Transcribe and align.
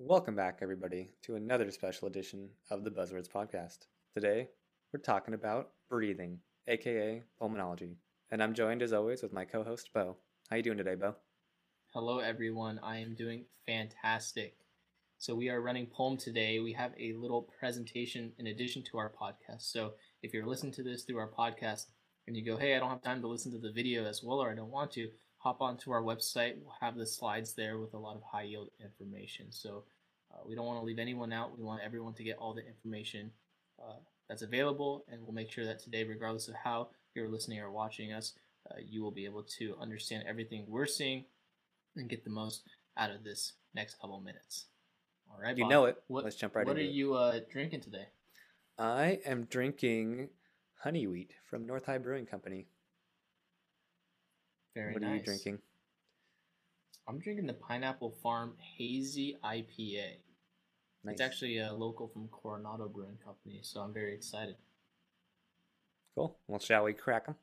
Welcome 0.00 0.36
back, 0.36 0.60
everybody, 0.62 1.10
to 1.22 1.34
another 1.34 1.72
special 1.72 2.06
edition 2.06 2.50
of 2.70 2.84
the 2.84 2.90
Buzzwords 2.90 3.28
Podcast. 3.28 3.88
Today, 4.14 4.46
we're 4.92 5.00
talking 5.00 5.34
about 5.34 5.70
breathing, 5.90 6.38
aka 6.68 7.24
pulmonology, 7.42 7.96
and 8.30 8.40
I'm 8.40 8.54
joined 8.54 8.80
as 8.80 8.92
always 8.92 9.24
with 9.24 9.32
my 9.32 9.44
co-host 9.44 9.92
Bo. 9.92 10.16
How 10.50 10.56
you 10.56 10.62
doing 10.62 10.78
today, 10.78 10.94
Bo? 10.94 11.16
Hello, 11.92 12.20
everyone. 12.20 12.78
I 12.80 12.98
am 12.98 13.16
doing 13.16 13.46
fantastic. 13.66 14.54
So 15.18 15.34
we 15.34 15.48
are 15.48 15.60
running 15.60 15.88
Pulm 15.88 16.16
today. 16.16 16.60
We 16.60 16.74
have 16.74 16.92
a 16.96 17.14
little 17.14 17.42
presentation 17.58 18.30
in 18.38 18.46
addition 18.46 18.84
to 18.84 18.98
our 18.98 19.12
podcast. 19.20 19.62
So 19.62 19.94
if 20.22 20.32
you're 20.32 20.46
listening 20.46 20.74
to 20.74 20.84
this 20.84 21.02
through 21.02 21.18
our 21.18 21.32
podcast 21.36 21.86
and 22.28 22.36
you 22.36 22.44
go, 22.44 22.56
"Hey, 22.56 22.76
I 22.76 22.78
don't 22.78 22.90
have 22.90 23.02
time 23.02 23.20
to 23.22 23.26
listen 23.26 23.50
to 23.50 23.58
the 23.58 23.72
video 23.72 24.04
as 24.04 24.22
well, 24.22 24.38
or 24.40 24.48
I 24.48 24.54
don't 24.54 24.70
want 24.70 24.92
to," 24.92 25.10
hop 25.48 25.62
onto 25.62 25.90
our 25.90 26.02
website. 26.02 26.56
We'll 26.62 26.74
have 26.80 26.96
the 26.96 27.06
slides 27.06 27.54
there 27.54 27.78
with 27.78 27.94
a 27.94 27.98
lot 27.98 28.16
of 28.16 28.22
high 28.22 28.42
yield 28.42 28.68
information. 28.84 29.46
So 29.50 29.84
uh, 30.30 30.40
we 30.46 30.54
don't 30.54 30.66
want 30.66 30.78
to 30.78 30.84
leave 30.84 30.98
anyone 30.98 31.32
out. 31.32 31.56
We 31.56 31.64
want 31.64 31.80
everyone 31.82 32.12
to 32.14 32.22
get 32.22 32.36
all 32.36 32.52
the 32.52 32.66
information 32.66 33.30
uh, 33.82 33.94
that's 34.28 34.42
available, 34.42 35.06
and 35.10 35.22
we'll 35.22 35.32
make 35.32 35.50
sure 35.50 35.64
that 35.64 35.78
today, 35.78 36.04
regardless 36.04 36.48
of 36.48 36.54
how 36.54 36.88
you're 37.14 37.28
listening 37.28 37.60
or 37.60 37.70
watching 37.70 38.12
us, 38.12 38.34
uh, 38.70 38.74
you 38.86 39.02
will 39.02 39.10
be 39.10 39.24
able 39.24 39.42
to 39.58 39.74
understand 39.80 40.24
everything 40.28 40.66
we're 40.68 40.84
seeing 40.84 41.24
and 41.96 42.10
get 42.10 42.24
the 42.24 42.30
most 42.30 42.64
out 42.98 43.10
of 43.10 43.24
this 43.24 43.54
next 43.74 43.98
couple 43.98 44.20
minutes. 44.20 44.66
All 45.32 45.40
right, 45.42 45.56
You 45.56 45.64
Bob, 45.64 45.70
know 45.70 45.84
it. 45.86 45.96
What, 46.08 46.24
Let's 46.24 46.36
jump 46.36 46.56
right 46.56 46.62
in. 46.62 46.68
What 46.68 46.76
are 46.76 46.80
it. 46.80 46.90
you 46.90 47.14
uh, 47.14 47.40
drinking 47.50 47.80
today? 47.80 48.08
I 48.78 49.20
am 49.24 49.44
drinking 49.44 50.28
honey 50.82 51.06
wheat 51.06 51.30
from 51.48 51.66
North 51.66 51.86
High 51.86 51.98
Brewing 51.98 52.26
Company. 52.26 52.66
Very 54.78 54.92
what 54.92 55.02
nice. 55.02 55.10
are 55.10 55.16
you 55.16 55.22
drinking? 55.24 55.58
I'm 57.08 57.18
drinking 57.18 57.46
the 57.46 57.54
Pineapple 57.54 58.14
Farm 58.22 58.52
Hazy 58.76 59.36
IPA. 59.44 60.18
Nice. 61.02 61.12
It's 61.14 61.20
actually 61.20 61.58
a 61.58 61.72
local 61.72 62.06
from 62.06 62.28
Coronado 62.28 62.88
Brewing 62.88 63.18
Company, 63.24 63.58
so 63.62 63.80
I'm 63.80 63.92
very 63.92 64.14
excited. 64.14 64.54
cool. 66.14 66.38
Well, 66.46 66.60
shall 66.60 66.84
we 66.84 66.92
crack 66.92 67.26
them? 67.26 67.34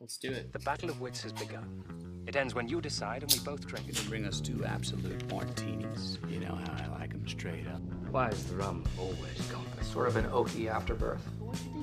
Let's 0.00 0.16
do 0.16 0.30
it. 0.30 0.52
The 0.52 0.58
battle 0.60 0.88
of 0.90 1.00
wits 1.00 1.22
has 1.22 1.32
begun. 1.32 2.24
It 2.26 2.36
ends 2.36 2.54
when 2.54 2.68
you 2.68 2.80
decide 2.80 3.22
and 3.22 3.32
we 3.32 3.38
both 3.40 3.66
drink 3.66 3.88
it. 3.88 4.02
Bring 4.08 4.24
us 4.26 4.40
two 4.40 4.64
Absolut 4.64 5.28
martinis. 5.30 6.18
You 6.28 6.40
know 6.40 6.54
how 6.54 6.72
I 6.84 6.86
like 6.98 7.12
'em 7.12 7.26
straight 7.28 7.66
up. 7.66 7.80
Why 8.10 8.28
is 8.28 8.44
the 8.46 8.56
rum 8.56 8.84
always 8.98 9.40
gone? 9.52 9.66
Sort 9.82 10.08
of 10.08 10.16
an 10.16 10.24
oaky 10.26 10.68
afterbirth. 10.68 11.22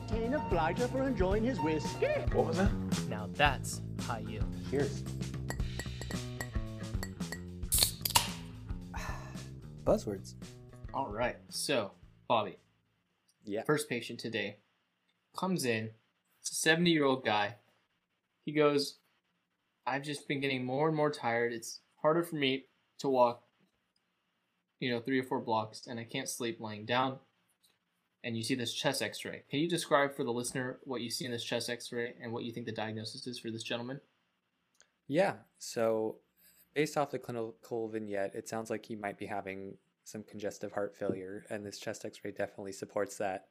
detain 0.08 0.34
a 0.34 0.40
blighter 0.50 0.88
for 0.88 1.06
enjoying 1.08 1.44
his 1.44 1.60
whiskey. 1.60 2.06
What 2.34 2.48
was 2.48 2.58
that? 2.58 2.72
Now 3.10 3.28
that's 3.34 3.82
high 4.02 4.20
yield. 4.20 4.46
Cheers. 4.72 5.04
Buzzwords. 9.84 10.34
All 10.94 11.10
right. 11.10 11.38
So, 11.50 11.92
Bobby, 12.28 12.58
Yeah. 13.46 13.64
first 13.64 13.88
patient 13.90 14.20
today 14.20 14.58
comes 15.36 15.66
in. 15.66 15.92
It's 16.42 16.52
a 16.52 16.56
70 16.56 16.92
year 16.92 17.06
old 17.06 17.24
guy. 17.26 17.56
He 18.48 18.54
goes, 18.54 19.00
I've 19.86 20.04
just 20.04 20.26
been 20.26 20.40
getting 20.40 20.64
more 20.64 20.88
and 20.88 20.96
more 20.96 21.12
tired. 21.12 21.52
It's 21.52 21.82
harder 22.02 22.24
for 22.24 22.38
me 22.38 22.64
to 23.00 23.10
walk, 23.10 23.44
you 24.80 24.90
know, 24.90 25.02
three 25.02 25.20
or 25.20 25.24
four 25.24 25.42
blocks, 25.42 25.86
and 25.86 26.00
I 26.00 26.06
can't 26.06 26.30
sleep 26.30 26.62
lying 26.62 26.86
down. 26.86 27.18
And 28.24 28.38
you 28.38 28.44
see 28.44 28.56
this 28.56 28.74
chest 28.74 29.02
x 29.02 29.26
ray. 29.26 29.44
Can 29.50 29.60
you 29.60 29.68
describe 29.68 30.16
for 30.16 30.24
the 30.24 30.32
listener 30.32 30.80
what 30.86 31.02
you 31.02 31.10
see 31.10 31.26
in 31.26 31.32
this 31.32 31.44
chest 31.44 31.70
x 31.70 31.92
ray 31.92 32.14
and 32.24 32.32
what 32.32 32.46
you 32.46 32.54
think 32.54 32.66
the 32.66 32.72
diagnosis 32.72 33.28
is 33.28 33.38
for 33.38 33.52
this 33.52 33.64
gentleman? 33.64 34.00
Yeah. 35.10 35.34
So, 35.58 36.20
based 36.74 36.96
off 36.96 37.12
the 37.12 37.20
clinical 37.20 37.90
vignette, 37.90 38.34
it 38.34 38.48
sounds 38.48 38.70
like 38.70 38.86
he 38.86 38.96
might 38.96 39.18
be 39.18 39.26
having 39.26 39.76
some 40.06 40.24
congestive 40.24 40.72
heart 40.72 40.96
failure, 40.96 41.44
and 41.50 41.66
this 41.66 41.80
chest 41.80 42.06
x 42.06 42.20
ray 42.24 42.32
definitely 42.32 42.72
supports 42.72 43.18
that. 43.18 43.48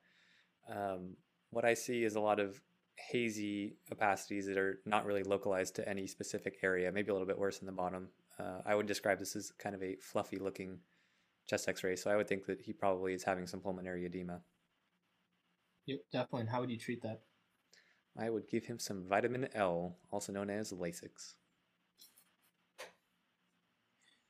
Um, 0.70 1.18
what 1.50 1.66
I 1.66 1.74
see 1.74 2.02
is 2.02 2.14
a 2.14 2.20
lot 2.20 2.40
of 2.40 2.62
hazy 2.96 3.76
opacities 3.92 4.46
that 4.46 4.58
are 4.58 4.80
not 4.84 5.04
really 5.04 5.22
localized 5.22 5.76
to 5.76 5.88
any 5.88 6.06
specific 6.06 6.58
area, 6.62 6.90
maybe 6.90 7.10
a 7.10 7.12
little 7.12 7.26
bit 7.28 7.38
worse 7.38 7.60
in 7.60 7.66
the 7.66 7.72
bottom. 7.72 8.08
Uh, 8.38 8.60
I 8.64 8.74
would 8.74 8.86
describe 8.86 9.18
this 9.18 9.36
as 9.36 9.52
kind 9.58 9.74
of 9.74 9.82
a 9.82 9.96
fluffy 9.96 10.38
looking 10.38 10.78
chest 11.46 11.68
x 11.68 11.84
ray, 11.84 11.96
so 11.96 12.10
I 12.10 12.16
would 12.16 12.28
think 12.28 12.46
that 12.46 12.60
he 12.62 12.72
probably 12.72 13.14
is 13.14 13.24
having 13.24 13.46
some 13.46 13.60
pulmonary 13.60 14.04
edema. 14.04 14.40
Yep, 15.86 15.98
definitely. 16.12 16.40
And 16.40 16.50
how 16.50 16.60
would 16.60 16.70
you 16.70 16.78
treat 16.78 17.02
that? 17.02 17.20
I 18.18 18.30
would 18.30 18.48
give 18.48 18.64
him 18.64 18.78
some 18.78 19.04
vitamin 19.06 19.48
L, 19.54 19.98
also 20.10 20.32
known 20.32 20.50
as 20.50 20.72
Lasix. 20.72 21.34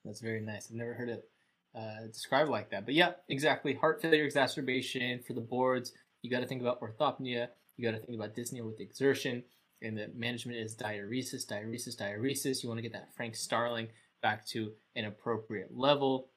That's 0.05 0.21
very 0.21 0.41
nice. 0.41 0.69
I've 0.71 0.77
never 0.77 0.95
heard 0.95 1.09
it 1.09 1.29
uh, 1.75 2.07
described 2.13 2.51
like 2.51 2.71
that. 2.71 2.85
But 2.85 2.95
yeah, 2.95 3.13
exactly. 3.29 3.75
Heart 3.75 4.03
failure 4.03 4.25
exacerbation 4.25 5.21
for 5.27 5.33
the 5.33 5.41
boards. 5.41 5.93
You 6.23 6.31
got 6.31 6.41
to 6.41 6.47
think 6.47 6.61
about 6.61 6.81
orthopnea. 6.81 7.49
You 7.77 7.91
got 7.91 7.99
to 7.99 8.05
think 8.05 8.19
about 8.19 8.35
dyspnea 8.35 8.65
with 8.65 8.81
exertion. 8.81 9.43
And 9.83 9.97
the 9.97 10.09
management 10.15 10.59
is 10.59 10.75
diuresis, 10.75 11.47
diuresis, 11.47 11.97
diuresis. 11.97 12.63
You 12.63 12.69
want 12.69 12.79
to 12.79 12.83
get 12.83 12.93
that 12.93 13.15
Frank 13.15 13.37
Starling 13.37 13.89
back 14.23 14.47
to 14.49 14.73
an 14.95 15.05
appropriate 15.05 15.71
level. 15.77 16.31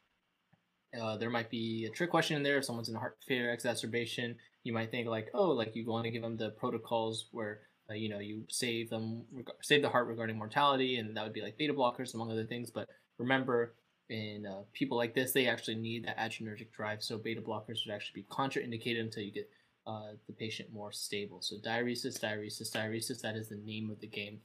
Uh, 1.00 1.18
there 1.18 1.30
might 1.30 1.50
be 1.50 1.88
a 1.90 1.96
trick 1.96 2.10
question 2.10 2.36
in 2.36 2.44
there 2.44 2.58
if 2.58 2.66
someone's 2.66 2.90
in 2.90 2.96
heart 2.96 3.18
failure 3.28 3.52
exacerbation. 3.52 4.36
You 4.64 4.74
might 4.74 4.92
think 4.92 5.08
like, 5.08 5.30
oh, 5.34 5.52
like 5.52 5.76
you 5.76 5.86
want 5.86 6.04
to 6.06 6.12
give 6.12 6.22
them 6.22 6.36
the 6.36 6.50
protocols 6.52 7.28
where 7.32 7.62
uh, 7.90 7.94
you 7.94 8.10
know 8.10 8.20
you 8.20 8.44
save 8.50 8.90
them, 8.90 9.24
reg- 9.32 9.50
save 9.62 9.82
the 9.82 9.90
heart 9.90 10.08
regarding 10.08 10.38
mortality, 10.38 10.98
and 10.98 11.16
that 11.16 11.24
would 11.24 11.34
be 11.34 11.42
like 11.42 11.58
beta 11.58 11.74
blockers 11.74 12.14
among 12.14 12.32
other 12.32 12.46
things. 12.46 12.72
But 12.72 12.90
remember, 13.18 13.76
in 14.10 14.46
uh, 14.46 14.64
people 14.74 14.98
like 14.98 15.14
this, 15.14 15.32
they 15.32 15.48
actually 15.48 15.76
need 15.76 16.06
that 16.06 16.18
adrenergic 16.18 16.72
drive. 16.72 17.04
So 17.04 17.18
beta 17.18 17.42
blockers 17.42 17.86
would 17.86 17.94
actually 17.94 18.22
be 18.22 18.28
contraindicated 18.30 19.00
until 19.00 19.24
you 19.24 19.32
get 19.32 19.50
uh, 19.88 20.12
the 20.28 20.34
patient 20.34 20.72
more 20.74 20.92
stable. 20.92 21.42
So 21.42 21.56
diuresis, 21.58 22.20
diuresis, 22.20 22.72
diuresis. 22.72 23.22
That 23.22 23.36
is 23.36 23.50
the 23.50 23.58
name 23.58 23.90
of 23.90 24.00
the 24.00 24.08
game 24.08 24.40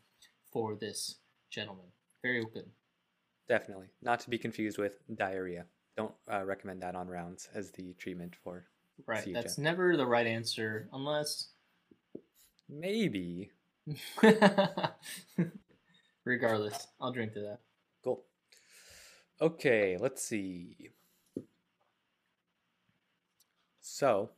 for 0.53 0.75
this 0.75 1.17
gentleman. 1.50 1.87
Very 2.22 2.45
good. 2.53 2.71
Definitely. 3.49 3.89
Not 4.03 4.21
to 4.21 4.31
be 4.31 4.39
confused 4.39 4.78
with 4.78 4.99
diarrhea. 5.15 5.67
Don't 5.97 6.15
uh, 6.33 6.44
recommend 6.44 6.83
that 6.83 6.94
on 6.94 7.09
rounds 7.09 7.49
as 7.55 7.71
the 7.73 7.93
treatment 7.99 8.34
for 8.43 8.65
Right. 9.06 9.25
CHF. 9.27 9.33
That's 9.34 9.59
never 9.59 9.97
the 9.97 10.06
right 10.06 10.27
answer 10.27 10.89
unless. 10.93 11.49
maybe. 12.69 13.50
Regardless, 16.25 16.87
I'll 17.00 17.12
drink 17.12 17.34
to 17.34 17.41
that. 17.41 17.59
Cool. 18.03 18.23
Okay, 19.41 19.97
let's 19.99 20.23
see. 20.23 20.91
So, 23.81 24.31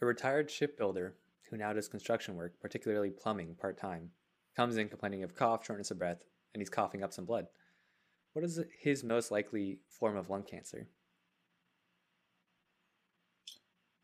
a 0.00 0.06
retired 0.06 0.50
shipbuilder 0.50 1.14
who 1.50 1.56
now 1.56 1.72
does 1.72 1.88
construction 1.88 2.36
work, 2.36 2.60
particularly 2.60 3.10
plumbing, 3.10 3.54
part 3.54 3.78
time, 3.78 4.10
comes 4.56 4.76
in 4.76 4.88
complaining 4.88 5.22
of 5.22 5.34
cough, 5.34 5.64
shortness 5.64 5.90
of 5.90 5.98
breath, 5.98 6.22
and 6.54 6.60
he's 6.60 6.70
coughing 6.70 7.02
up 7.02 7.12
some 7.12 7.24
blood. 7.24 7.46
What 8.32 8.44
is 8.44 8.60
his 8.80 9.02
most 9.02 9.30
likely 9.30 9.78
form 9.88 10.16
of 10.16 10.30
lung 10.30 10.42
cancer? 10.42 10.86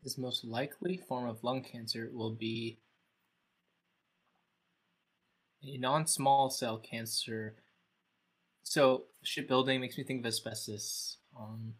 His 0.03 0.17
most 0.17 0.43
likely 0.43 0.97
form 0.97 1.27
of 1.27 1.43
lung 1.43 1.63
cancer 1.63 2.09
will 2.13 2.31
be 2.31 2.79
a 5.63 5.77
non 5.77 6.05
small 6.05 6.49
cell 6.49 6.77
cancer. 6.77 7.55
So, 8.63 9.05
shipbuilding 9.23 9.79
makes 9.81 9.97
me 9.97 10.03
think 10.03 10.21
of 10.21 10.25
asbestos. 10.25 11.17
Um, 11.39 11.73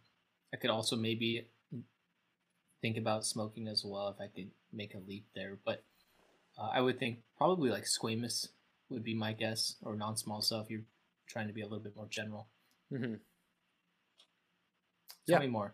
I 0.54 0.58
could 0.58 0.70
also 0.70 0.96
maybe 0.96 1.48
think 2.86 2.98
about 2.98 3.26
smoking 3.26 3.68
as 3.68 3.84
well 3.84 4.10
if 4.10 4.22
I 4.22 4.28
could 4.28 4.52
make 4.72 4.94
a 4.94 5.00
leap 5.00 5.26
there. 5.34 5.58
But 5.66 5.84
uh, 6.56 6.70
I 6.72 6.82
would 6.82 7.00
think 7.00 7.18
probably 7.36 7.72
like 7.72 7.86
squamous 7.86 8.50
would 8.92 9.04
be 9.04 9.16
my 9.16 9.34
guess, 9.34 9.78
or 9.82 9.96
non 9.96 10.16
small 10.16 10.40
cell 10.42 10.62
if 10.62 10.70
you're 10.70 10.86
trying 11.26 11.48
to 11.48 11.54
be 11.54 11.62
a 11.62 11.64
little 11.64 11.80
bit 11.80 11.96
more 11.96 12.06
general. 12.08 12.46
Mm-hmm. 12.94 13.16
Tell 15.28 15.36
Yeah. 15.36 15.40
me 15.40 15.48
more. 15.48 15.74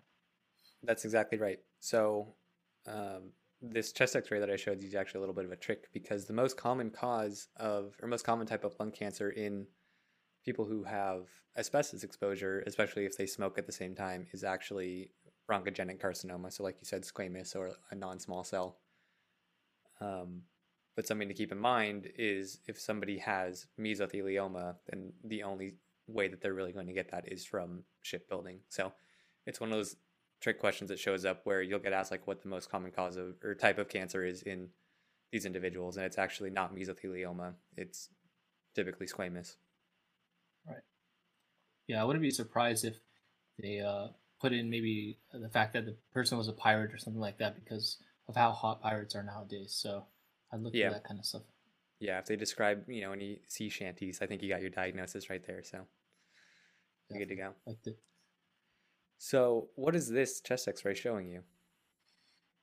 That's 0.83 1.03
exactly 1.03 1.37
right. 1.37 1.59
So, 1.81 2.33
um, 2.87 3.33
this 3.61 3.91
chest 3.91 4.15
x 4.15 4.31
ray 4.31 4.39
that 4.39 4.49
I 4.49 4.55
showed 4.55 4.81
you 4.81 4.87
is 4.87 4.95
actually 4.95 5.17
a 5.17 5.21
little 5.21 5.35
bit 5.35 5.43
of 5.45 5.51
a 5.51 5.57
trick 5.57 5.89
because 5.91 6.25
the 6.25 6.33
most 6.33 6.55
common 6.55 6.91
cause 6.91 7.49
of, 7.57 7.93
or 8.01 8.07
most 8.07 8.23
common 8.23 8.47
type 8.47 8.63
of 8.63 8.73
lung 8.79 8.91
cancer 8.91 9.31
in 9.31 9.67
people 10.45 10.63
who 10.63 10.85
have 10.85 11.27
asbestos 11.57 12.05
exposure, 12.05 12.63
especially 12.65 13.03
if 13.03 13.17
they 13.17 13.25
smoke 13.25 13.57
at 13.57 13.65
the 13.65 13.73
same 13.73 13.93
time, 13.93 14.27
is 14.31 14.45
actually 14.45 15.11
bronchogenic 15.51 15.99
carcinoma. 15.99 16.51
So, 16.51 16.63
like 16.63 16.77
you 16.79 16.85
said, 16.85 17.03
squamous 17.03 17.55
or 17.55 17.71
a 17.91 17.95
non 17.95 18.19
small 18.19 18.43
cell. 18.43 18.77
Um, 19.99 20.43
but 20.95 21.07
something 21.07 21.27
to 21.27 21.33
keep 21.33 21.51
in 21.51 21.59
mind 21.59 22.09
is 22.17 22.59
if 22.67 22.79
somebody 22.79 23.17
has 23.19 23.67
mesothelioma, 23.79 24.75
then 24.89 25.13
the 25.23 25.43
only 25.43 25.75
way 26.07 26.27
that 26.27 26.41
they're 26.41 26.53
really 26.53 26.73
going 26.73 26.87
to 26.87 26.93
get 26.93 27.11
that 27.11 27.31
is 27.31 27.45
from 27.45 27.83
shipbuilding. 28.01 28.59
So, 28.69 28.93
it's 29.45 29.59
one 29.59 29.71
of 29.71 29.77
those 29.77 29.95
trick 30.41 30.59
questions 30.59 30.89
that 30.89 30.99
shows 30.99 31.23
up 31.25 31.41
where 31.43 31.61
you'll 31.61 31.79
get 31.79 31.93
asked 31.93 32.11
like 32.11 32.25
what 32.25 32.41
the 32.41 32.49
most 32.49 32.69
common 32.71 32.91
cause 32.91 33.15
of 33.15 33.35
or 33.43 33.53
type 33.53 33.77
of 33.77 33.87
cancer 33.89 34.25
is 34.25 34.41
in 34.41 34.69
these 35.31 35.45
individuals 35.45 35.97
and 35.97 36.05
it's 36.05 36.17
actually 36.17 36.49
not 36.49 36.75
mesothelioma 36.75 37.53
it's 37.77 38.09
typically 38.73 39.05
squamous 39.05 39.57
right 40.67 40.81
Yeah, 41.87 42.01
I 42.01 42.05
wouldn't 42.05 42.23
be 42.23 42.31
surprised 42.31 42.85
if 42.85 42.95
they 43.59 43.79
uh, 43.79 44.07
put 44.41 44.51
in 44.53 44.69
maybe 44.69 45.17
the 45.33 45.49
fact 45.49 45.73
that 45.73 45.85
the 45.85 45.95
person 46.13 46.37
was 46.37 46.47
a 46.47 46.53
pirate 46.53 46.93
or 46.93 46.97
something 46.97 47.21
like 47.21 47.37
that 47.37 47.55
because 47.63 47.97
of 48.27 48.35
how 48.35 48.51
hot 48.51 48.81
pirates 48.81 49.15
are 49.15 49.23
nowadays. 49.23 49.71
So 49.73 50.05
I'd 50.51 50.61
look 50.61 50.73
Yeah. 50.73 50.89
for 50.89 50.95
that 50.95 51.03
kind 51.03 51.19
of 51.19 51.25
stuff. 51.25 51.43
Yeah, 51.99 52.17
if 52.17 52.25
they 52.25 52.35
describe, 52.35 52.89
you 52.89 53.01
know, 53.01 53.11
any 53.11 53.41
sea 53.47 53.69
shanties, 53.69 54.19
I 54.21 54.25
think 54.25 54.41
you 54.41 54.49
got 54.49 54.61
your 54.61 54.71
diagnosis 54.71 55.29
right 55.29 55.45
there. 55.45 55.63
So 55.63 55.85
you're 57.09 57.19
good 57.19 57.29
to 57.29 57.35
go. 57.35 57.53
Like 57.67 57.81
the, 57.83 57.95
So, 59.17 59.69
what 59.75 59.95
is 59.95 60.09
this 60.09 60.41
chest 60.41 60.67
x 60.67 60.83
ray 60.83 60.95
showing 60.95 61.29
you? 61.29 61.43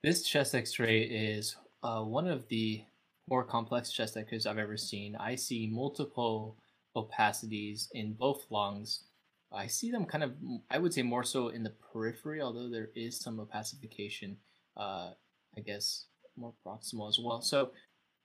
This 0.02 0.22
chest 0.22 0.54
X-ray 0.54 1.02
is 1.02 1.56
uh, 1.82 2.02
one 2.02 2.28
of 2.28 2.46
the 2.48 2.84
more 3.28 3.42
complex 3.44 3.90
chest 3.92 4.16
X-rays 4.16 4.46
I've 4.46 4.56
ever 4.58 4.76
seen. 4.76 5.16
I 5.16 5.34
see 5.34 5.66
multiple 5.66 6.56
opacities 6.94 7.88
in 7.92 8.12
both 8.14 8.46
lungs. 8.48 9.04
I 9.52 9.66
see 9.66 9.90
them 9.90 10.04
kind 10.04 10.24
of, 10.24 10.34
I 10.70 10.78
would 10.78 10.92
say 10.92 11.02
more 11.02 11.24
so 11.24 11.48
in 11.48 11.62
the 11.62 11.70
periphery, 11.92 12.42
although 12.42 12.68
there 12.68 12.90
is 12.94 13.18
some 13.18 13.38
opacification, 13.38 14.36
uh, 14.76 15.12
I 15.56 15.60
guess, 15.64 16.06
more 16.36 16.52
proximal 16.66 17.08
as 17.08 17.18
well. 17.18 17.40
So 17.40 17.70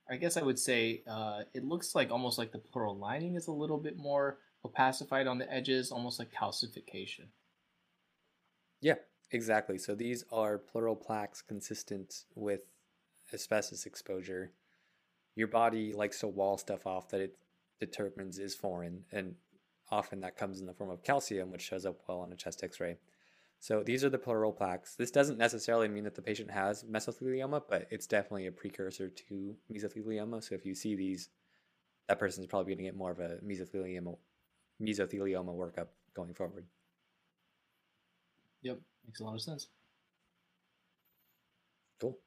I 0.10 0.18
guess 0.18 0.36
I 0.36 0.42
would 0.42 0.60
say 0.60 1.04
uh, 1.08 1.44
it 1.54 1.64
looks 1.64 1.96
like 1.96 2.12
almost 2.12 2.38
like 2.38 2.52
the 2.52 2.58
pleural 2.58 2.98
lining 2.98 3.36
is 3.36 3.48
a 3.48 3.52
little 3.52 3.78
bit 3.78 3.98
more 3.98 4.40
opacified 4.66 5.28
on 5.28 5.38
the 5.38 5.52
edges, 5.52 5.92
almost 5.92 6.20
like 6.20 6.30
calcification. 6.32 7.28
Yeah, 8.82 8.96
exactly. 9.32 9.78
So 9.78 9.96
these 9.96 10.26
are 10.32 10.58
pleural 10.58 10.96
plaques 10.96 11.42
consistent 11.42 12.26
with 12.36 12.62
asbestos 13.34 13.86
exposure. 13.86 14.52
Your 15.36 15.48
body 15.48 15.94
likes 15.94 16.20
to 16.20 16.28
wall 16.28 16.58
stuff 16.58 16.86
off 16.86 17.10
that 17.10 17.22
it 17.22 17.38
determines 17.80 18.40
is 18.40 18.56
foreign, 18.56 19.06
and 19.12 19.36
often 19.94 20.22
that 20.22 20.36
comes 20.38 20.60
in 20.60 20.66
the 20.66 20.74
form 20.74 20.90
of 20.90 21.04
calcium, 21.04 21.52
which 21.52 21.62
shows 21.62 21.86
up 21.86 22.02
well 22.08 22.20
on 22.22 22.34
a 22.34 22.36
chest 22.36 22.64
x 22.64 22.80
ray. 22.80 22.98
So 23.60 23.84
these 23.84 24.04
are 24.04 24.10
the 24.10 24.18
pleural 24.18 24.52
plaques. 24.52 24.96
This 24.96 25.12
doesn't 25.12 25.38
necessarily 25.38 25.88
mean 25.88 26.04
that 26.04 26.16
the 26.16 26.22
patient 26.22 26.52
has 26.52 26.84
mesothelioma, 26.84 27.62
but 27.70 27.88
it's 27.92 28.08
definitely 28.08 28.48
a 28.48 28.52
precursor 28.52 29.10
to 29.10 29.56
mesothelioma. 29.72 30.44
So 30.44 30.56
if 30.56 30.66
you 30.66 30.76
see 30.76 30.96
these, 30.96 31.30
that 32.10 32.20
person's 32.20 32.48
probably 32.48 32.74
going 32.74 32.84
to 32.86 32.92
get 32.92 32.98
more 32.98 33.12
of 33.12 33.20
a 33.20 33.38
mesothelioma 33.46 34.18
mesothelioma 34.82 35.56
workup 35.56 35.88
going 36.16 36.34
forward. 36.34 36.66
Yep, 38.64 38.80
makes 39.06 39.20
a 39.20 39.24
lot 39.24 39.36
of 39.36 39.42
sense. 39.42 39.68
Cool. 42.02 42.18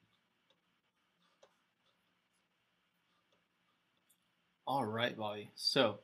All 4.67 4.85
right, 4.85 5.17
Bobby. 5.17 5.51
So 5.55 6.01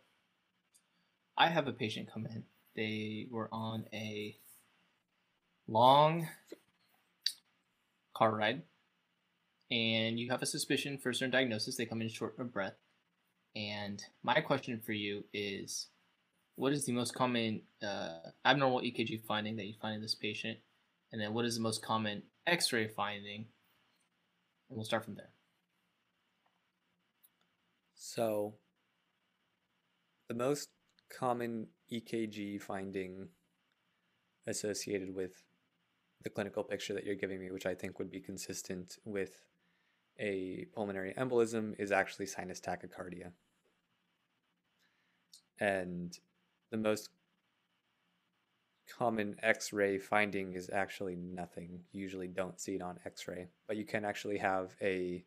I 1.36 1.48
have 1.48 1.66
a 1.66 1.72
patient 1.72 2.10
come 2.12 2.26
in. 2.26 2.44
They 2.76 3.26
were 3.30 3.48
on 3.52 3.86
a 3.92 4.36
long 5.66 6.28
car 8.14 8.34
ride, 8.34 8.62
and 9.70 10.18
you 10.18 10.30
have 10.30 10.42
a 10.42 10.46
suspicion 10.46 10.98
for 10.98 11.10
a 11.10 11.14
certain 11.14 11.30
diagnosis. 11.30 11.76
They 11.76 11.86
come 11.86 12.02
in 12.02 12.08
short 12.08 12.38
of 12.38 12.52
breath. 12.52 12.76
And 13.54 14.02
my 14.22 14.40
question 14.40 14.80
for 14.84 14.92
you 14.92 15.24
is 15.32 15.88
what 16.56 16.72
is 16.72 16.84
the 16.86 16.92
most 16.92 17.14
common 17.14 17.62
uh, 17.82 18.30
abnormal 18.44 18.80
EKG 18.80 19.24
finding 19.24 19.56
that 19.56 19.66
you 19.66 19.74
find 19.80 19.96
in 19.96 20.02
this 20.02 20.14
patient? 20.14 20.58
And 21.10 21.20
then 21.20 21.34
what 21.34 21.44
is 21.44 21.56
the 21.56 21.62
most 21.62 21.82
common 21.82 22.22
x 22.46 22.72
ray 22.72 22.88
finding? 22.88 23.46
And 24.68 24.76
we'll 24.76 24.84
start 24.84 25.04
from 25.04 25.14
there. 25.14 25.30
So, 27.94 28.54
the 30.28 30.34
most 30.34 30.68
common 31.16 31.68
EKG 31.92 32.60
finding 32.60 33.28
associated 34.46 35.14
with 35.14 35.44
the 36.22 36.30
clinical 36.30 36.62
picture 36.62 36.94
that 36.94 37.04
you're 37.04 37.14
giving 37.14 37.40
me, 37.40 37.50
which 37.50 37.66
I 37.66 37.74
think 37.74 37.98
would 37.98 38.10
be 38.10 38.20
consistent 38.20 38.98
with 39.04 39.44
a 40.18 40.66
pulmonary 40.74 41.14
embolism, 41.16 41.74
is 41.78 41.92
actually 41.92 42.26
sinus 42.26 42.60
tachycardia. 42.60 43.32
And 45.58 46.16
the 46.70 46.76
most 46.76 47.10
common 48.98 49.36
x 49.42 49.72
ray 49.72 49.98
finding 49.98 50.54
is 50.54 50.70
actually 50.72 51.16
nothing. 51.16 51.80
You 51.92 52.02
usually 52.02 52.28
don't 52.28 52.60
see 52.60 52.74
it 52.74 52.82
on 52.82 52.98
x 53.04 53.26
ray, 53.28 53.48
but 53.66 53.76
you 53.76 53.84
can 53.84 54.04
actually 54.04 54.38
have 54.38 54.74
a 54.80 55.24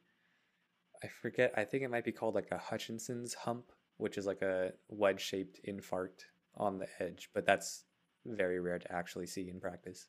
I 1.04 1.08
forget, 1.08 1.54
I 1.56 1.66
think 1.66 1.84
it 1.84 1.92
might 1.92 2.06
be 2.06 2.12
called 2.12 2.36
like 2.36 2.52
a 2.52 2.58
Hutchinson's 2.58 3.34
hump, 3.34 3.72
which 3.98 4.18
is 4.18 4.26
like 4.26 4.42
a 4.42 4.74
wedge 4.90 5.22
shaped 5.22 5.60
infarct 5.68 6.26
on 6.58 6.80
the 6.80 6.88
edge, 7.00 7.30
but 7.34 7.46
that's 7.46 7.84
very 8.26 8.60
rare 8.60 8.80
to 8.80 8.92
actually 8.92 9.28
see 9.28 9.50
in 9.50 9.60
practice. 9.60 10.08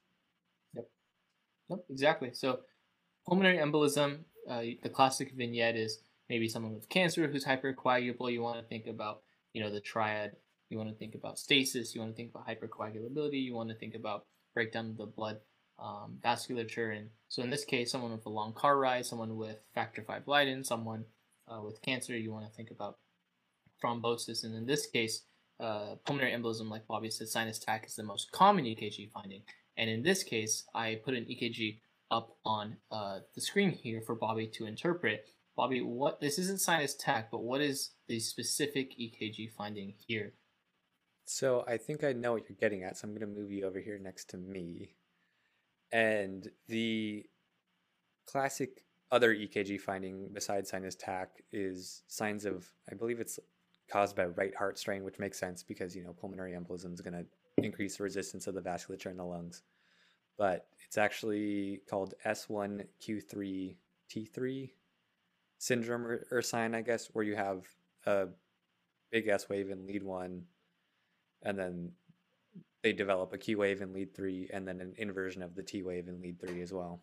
Nope, 1.69 1.85
exactly. 1.91 2.31
So, 2.33 2.61
pulmonary 3.27 3.59
embolism, 3.59 4.21
uh, 4.49 4.63
the 4.83 4.89
classic 4.89 5.33
vignette 5.37 5.77
is 5.77 5.99
maybe 6.29 6.49
someone 6.49 6.75
with 6.75 6.89
cancer 6.89 7.27
who's 7.27 7.45
hypercoagulable. 7.45 8.33
You 8.33 8.43
want 8.43 8.61
to 8.61 8.67
think 8.67 8.87
about, 8.87 9.23
you 9.53 9.63
know, 9.63 9.71
the 9.71 9.81
triad. 9.81 10.37
You 10.71 10.79
want 10.79 10.91
to 10.91 10.97
think 10.97 11.15
about 11.15 11.39
stasis. 11.39 11.95
You 11.95 12.01
want 12.01 12.13
to 12.13 12.17
think 12.17 12.31
about 12.31 12.47
hypercoagulability. 12.47 13.43
You 13.43 13.55
want 13.55 13.69
to 13.71 13.75
think 13.75 13.95
about 13.95 14.27
breakdown 14.55 14.91
of 14.91 14.97
the 14.97 15.07
blood 15.07 15.39
um, 15.79 16.19
vasculature. 16.25 16.97
And 16.97 17.11
so, 17.29 17.43
in 17.43 17.51
this 17.51 17.65
case, 17.65 17.91
someone 17.91 18.13
with 18.13 18.27
a 18.27 18.31
long 18.31 18.53
car 18.53 18.79
ride, 18.79 19.07
someone 19.07 19.37
with 19.37 19.59
factor 19.75 20.05
V 20.07 20.15
Leiden, 20.27 20.63
someone 20.63 21.05
uh, 21.49 21.61
with 21.63 21.83
cancer, 21.83 22.17
you 22.17 22.33
want 22.33 22.47
to 22.47 22.53
think 22.57 22.71
about 22.71 22.99
thrombosis. 23.83 24.45
And 24.45 24.55
in 24.55 24.67
this 24.67 24.87
case, 24.87 25.23
uh, 25.59 25.97
pulmonary 26.05 26.33
embolism, 26.33 26.69
like 26.71 26.87
Bobby 26.87 27.11
said, 27.11 27.29
sinus 27.29 27.59
tach 27.59 27.87
is 27.87 27.97
the 27.97 28.03
most 28.03 28.33
common 28.33 28.65
EKG 28.65 29.11
finding. 29.11 29.43
And 29.77 29.91
in 29.91 30.03
this 30.03 30.23
case, 30.23 30.65
I 30.75 31.01
put 31.05 31.15
an 31.15 31.25
EKG 31.25 31.79
up 32.11 32.37
on 32.45 32.77
uh, 32.91 33.21
the 33.35 33.41
screen 33.41 33.71
here 33.71 34.01
for 34.01 34.15
Bobby 34.15 34.47
to 34.49 34.67
interpret. 34.67 35.27
Bobby, 35.57 35.81
what 35.81 36.21
this 36.21 36.39
isn't 36.39 36.61
sinus 36.61 36.95
tach, 36.95 37.31
but 37.31 37.43
what 37.43 37.61
is 37.61 37.91
the 38.09 38.21
specific 38.21 38.97
EKG 38.99 39.51
finding 39.53 39.95
here? 40.07 40.35
So 41.25 41.65
I 41.67 41.77
think 41.77 42.05
I 42.05 42.13
know 42.13 42.33
what 42.33 42.45
you're 42.49 42.59
getting 42.61 42.85
at, 42.85 42.97
so 42.97 43.09
I'm 43.09 43.15
going 43.15 43.21
to 43.21 43.41
move 43.41 43.51
you 43.51 43.67
over 43.67 43.81
here 43.81 43.99
next 43.99 44.31
to 44.31 44.37
me. 44.37 44.95
And 45.91 46.49
the 46.69 47.27
classic 48.27 48.85
other 49.11 49.35
EKG 49.35 49.81
finding 49.81 50.29
besides 50.33 50.71
sinus 50.71 50.95
tach 50.95 51.31
is 51.53 52.03
signs 52.07 52.45
of, 52.45 52.67
I 52.91 52.95
believe 52.95 53.21
it's 53.21 53.39
caused 53.91 54.17
by 54.17 54.27
right 54.27 54.55
heart 54.55 54.79
strain, 54.79 55.05
which 55.05 55.19
makes 55.19 55.39
sense 55.39 55.63
because, 55.63 55.95
you 55.95 56.03
know, 56.03 56.13
pulmonary 56.13 56.53
embolism 56.53 56.93
is 56.93 57.01
going 57.01 57.15
to 57.15 57.25
increase 57.63 57.97
the 57.97 58.05
resistance 58.05 58.47
of 58.47 58.55
the 58.55 58.61
vasculature 58.61 59.11
in 59.11 59.17
the 59.17 59.25
lungs. 59.25 59.63
But 60.39 60.67
it's 60.85 60.99
actually 60.99 61.81
called 61.89 62.15
S1Q3T3 62.27 64.71
syndrome 65.59 66.07
or, 66.07 66.27
or 66.31 66.43
sign, 66.43 66.75
I 66.75 66.83
guess, 66.83 67.09
where 67.13 67.25
you 67.25 67.37
have 67.37 67.63
a 68.07 68.29
big 69.11 69.29
S 69.29 69.49
wave 69.49 69.71
in 69.71 69.87
lead 69.87 70.03
one, 70.03 70.43
and 71.43 71.59
then 71.59 71.93
they 72.83 72.93
develop 72.93 73.33
a 73.33 73.39
Q 73.39 73.59
wave 73.59 73.81
in 73.81 73.93
lead 73.93 74.15
three, 74.15 74.51
and 74.53 74.69
then 74.69 74.81
an 74.81 74.95
inversion 74.99 75.43
of 75.43 75.55
the 75.55 75.63
T 75.63 75.83
wave 75.83 76.09
in 76.09 76.21
lead 76.21 76.41
three 76.41 76.61
as 76.61 76.73
well. 76.73 77.01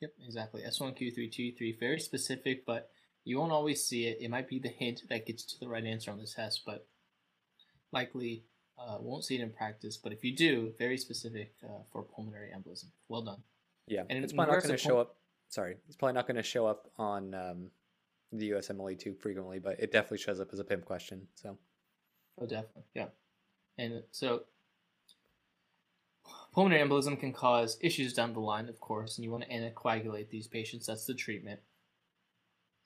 Yep, 0.00 0.12
exactly. 0.24 0.62
S1Q3T3, 0.62 1.80
very 1.80 1.98
specific, 1.98 2.64
but 2.64 2.90
you 3.28 3.38
won't 3.38 3.52
always 3.52 3.84
see 3.84 4.06
it. 4.06 4.18
It 4.20 4.30
might 4.30 4.48
be 4.48 4.58
the 4.58 4.68
hint 4.68 5.02
that 5.10 5.26
gets 5.26 5.44
you 5.44 5.58
to 5.58 5.60
the 5.60 5.68
right 5.68 5.84
answer 5.84 6.10
on 6.10 6.18
the 6.18 6.26
test, 6.26 6.62
but 6.64 6.86
likely 7.92 8.44
uh, 8.78 8.96
won't 9.00 9.22
see 9.22 9.34
it 9.34 9.42
in 9.42 9.50
practice. 9.50 9.98
But 9.98 10.12
if 10.12 10.24
you 10.24 10.34
do, 10.34 10.72
very 10.78 10.96
specific 10.96 11.52
uh, 11.62 11.82
for 11.92 12.02
pulmonary 12.02 12.50
embolism. 12.56 12.86
Well 13.08 13.22
done. 13.22 13.42
Yeah, 13.86 14.04
And 14.08 14.24
it's 14.24 14.32
probably 14.32 14.54
not 14.54 14.62
going 14.62 14.76
to 14.76 14.82
show 14.82 14.98
up. 14.98 15.16
Sorry, 15.50 15.76
it's 15.86 15.96
probably 15.96 16.14
not 16.14 16.26
going 16.26 16.36
to 16.36 16.42
show 16.42 16.66
up 16.66 16.90
on 16.96 17.34
um, 17.34 17.70
the 18.32 18.50
USMLE 18.50 18.98
too 18.98 19.14
frequently, 19.14 19.58
but 19.58 19.78
it 19.78 19.92
definitely 19.92 20.18
shows 20.18 20.40
up 20.40 20.48
as 20.52 20.58
a 20.58 20.64
PIM 20.64 20.82
question. 20.82 21.26
So 21.34 21.58
Oh, 22.40 22.46
definitely. 22.46 22.84
Yeah. 22.94 23.06
And 23.76 24.02
so 24.10 24.42
pulmonary 26.54 26.86
embolism 26.86 27.20
can 27.20 27.32
cause 27.32 27.78
issues 27.80 28.14
down 28.14 28.32
the 28.32 28.40
line, 28.40 28.68
of 28.68 28.80
course, 28.80 29.16
and 29.16 29.24
you 29.24 29.30
want 29.30 29.44
to 29.44 29.50
anticoagulate 29.50 30.30
these 30.30 30.46
patients. 30.46 30.86
That's 30.86 31.04
the 31.04 31.14
treatment. 31.14 31.60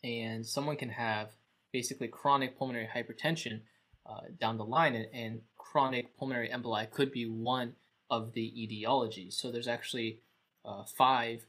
And 0.05 0.45
someone 0.45 0.77
can 0.77 0.91
have 0.91 1.31
basically 1.73 2.09
chronic 2.09 2.59
pulmonary 2.59 2.89
hypertension 2.95 3.61
uh, 4.05 4.21
down 4.41 4.59
the 4.59 4.65
line, 4.65 4.95
and, 4.95 5.07
and 5.15 5.41
chronic 5.57 6.17
pulmonary 6.17 6.49
emboli 6.49 6.91
could 6.91 7.13
be 7.13 7.25
one 7.25 7.75
of 8.11 8.33
the 8.33 8.53
etiologies. 8.57 9.35
So 9.35 9.51
there's 9.51 9.69
actually 9.69 10.21
uh, 10.65 10.85
five 10.85 11.47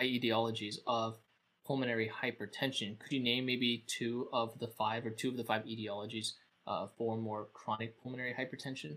etiologies 0.00 0.76
of 0.86 1.18
pulmonary 1.66 2.10
hypertension. 2.22 2.98
Could 2.98 3.12
you 3.12 3.22
name 3.22 3.46
maybe 3.46 3.84
two 3.86 4.28
of 4.32 4.58
the 4.58 4.66
five 4.66 5.06
or 5.06 5.10
two 5.10 5.28
of 5.28 5.36
the 5.36 5.44
five 5.44 5.64
etiologies 5.64 6.32
uh, 6.66 6.88
for 6.96 7.16
more 7.16 7.48
chronic 7.52 8.02
pulmonary 8.02 8.34
hypertension? 8.38 8.96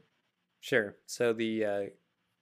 sure. 0.60 0.95
So 1.05 1.33
the 1.33 1.65
uh, 1.65 1.81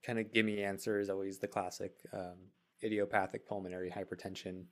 kind 0.03 0.19
of 0.19 0.31
gimme 0.31 0.63
answer 0.63 0.99
is 0.99 1.09
always 1.09 1.39
the 1.39 1.47
classic 1.47 1.93
um, 2.13 2.37
idiopathic 2.83 3.47
pulmonary 3.47 3.91
hypertension. 3.91 4.65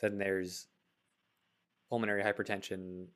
Then 0.00 0.18
there's 0.18 0.66
pulmonary 1.88 2.22
hypertension 2.22 3.06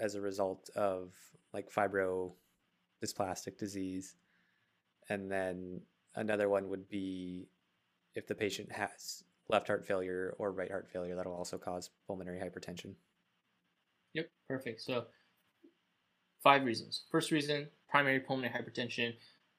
as 0.00 0.14
a 0.14 0.20
result 0.20 0.70
of 0.74 1.12
like 1.52 1.70
fibrodysplastic 1.70 3.58
disease. 3.58 4.16
And 5.08 5.30
then 5.30 5.80
another 6.14 6.48
one 6.48 6.68
would 6.68 6.88
be 6.88 7.48
if 8.14 8.26
the 8.26 8.34
patient 8.34 8.70
has 8.72 9.24
left 9.48 9.68
heart 9.68 9.86
failure 9.86 10.34
or 10.38 10.52
right 10.52 10.70
heart 10.70 10.88
failure, 10.92 11.14
that'll 11.14 11.34
also 11.34 11.58
cause 11.58 11.90
pulmonary 12.06 12.38
hypertension. 12.38 12.94
Yep, 14.14 14.30
perfect. 14.48 14.80
So, 14.82 15.04
five 16.42 16.64
reasons. 16.64 17.04
First 17.10 17.30
reason, 17.30 17.68
primary 17.88 18.20
pulmonary 18.20 18.52
hypertension. 18.52 19.14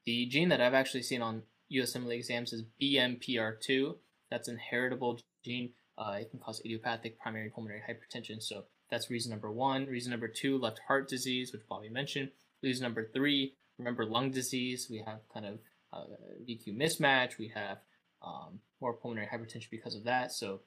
The 0.06 0.26
gene 0.28 0.50
that 0.50 0.62
I've 0.62 0.74
actually 0.74 1.04
seen 1.04 1.22
on 1.22 1.44
USMLE 1.72 2.16
exams 2.16 2.54
is 2.54 2.64
BMPR2. 2.82 3.96
That's 4.30 4.48
an 4.48 4.58
heritable 4.58 5.20
gene. 5.44 5.72
Uh, 5.98 6.18
it 6.20 6.30
can 6.32 6.40
cause 6.40 6.62
idiopathic 6.66 7.20
primary 7.20 7.50
pulmonary 7.50 7.82
hypertension. 7.88 8.42
So, 8.42 8.66
that's 8.90 9.10
reason 9.10 9.32
number 9.32 9.52
one. 9.52 9.86
Reason 9.88 10.12
number 10.12 10.28
two, 10.28 10.60
left 10.60 10.80
heart 10.88 11.08
disease, 11.08 11.52
which 11.52 11.68
Bobby 11.68 11.90
mentioned. 11.90 12.30
Reason 12.62 12.84
number 12.84 13.10
three, 13.14 13.54
remember 13.80 14.06
lung 14.06 14.32
disease. 14.32 14.88
We 14.90 15.04
have 15.06 15.20
kind 15.34 15.46
of 15.46 15.60
uh, 15.92 16.06
VQ 16.48 16.78
mismatch. 16.78 17.38
We 17.38 17.52
have 17.56 17.80
um, 18.22 18.60
more 18.82 18.94
pulmonary 18.94 19.28
hypertension 19.28 19.70
because 19.72 19.96
of 19.96 20.04
that. 20.04 20.32
So, 20.32 20.62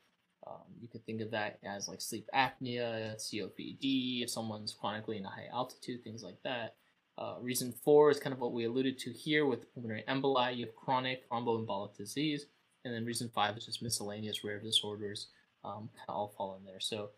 um, 0.47 0.63
you 0.81 0.89
could 0.89 1.05
think 1.05 1.21
of 1.21 1.31
that 1.33 1.59
as 1.65 1.89
like 1.89 2.01
sleep 2.01 2.29
apnea, 2.35 3.17
COPD, 3.17 4.23
if 4.23 4.31
someone's 4.31 4.75
chronically 4.75 5.19
in 5.19 5.25
a 5.25 5.31
high 5.31 5.49
altitude, 5.53 6.05
things 6.05 6.23
like 6.23 6.43
that. 6.45 6.75
Uh, 7.19 7.37
reason 7.41 7.73
four 7.85 8.11
is 8.11 8.21
kind 8.21 8.33
of 8.33 8.41
what 8.41 8.53
we 8.53 8.65
alluded 8.65 8.99
to 8.99 9.11
here 9.11 9.47
with 9.47 9.73
pulmonary 9.73 10.05
emboli. 10.07 10.57
You 10.57 10.67
have 10.67 10.77
chronic 10.77 11.29
thromboembolic 11.29 11.97
disease. 11.97 12.47
And 12.87 12.95
then 12.95 13.05
reason 13.05 13.29
five 13.35 13.57
is 13.57 13.67
just 13.67 13.83
miscellaneous 13.83 14.45
rare 14.45 14.61
disorders, 14.61 15.27
um, 15.65 15.91
kind 15.97 16.09
of 16.09 16.15
all 16.15 16.29
fall 16.37 16.57
in 16.57 16.65
there. 16.65 16.79
So 16.79 17.11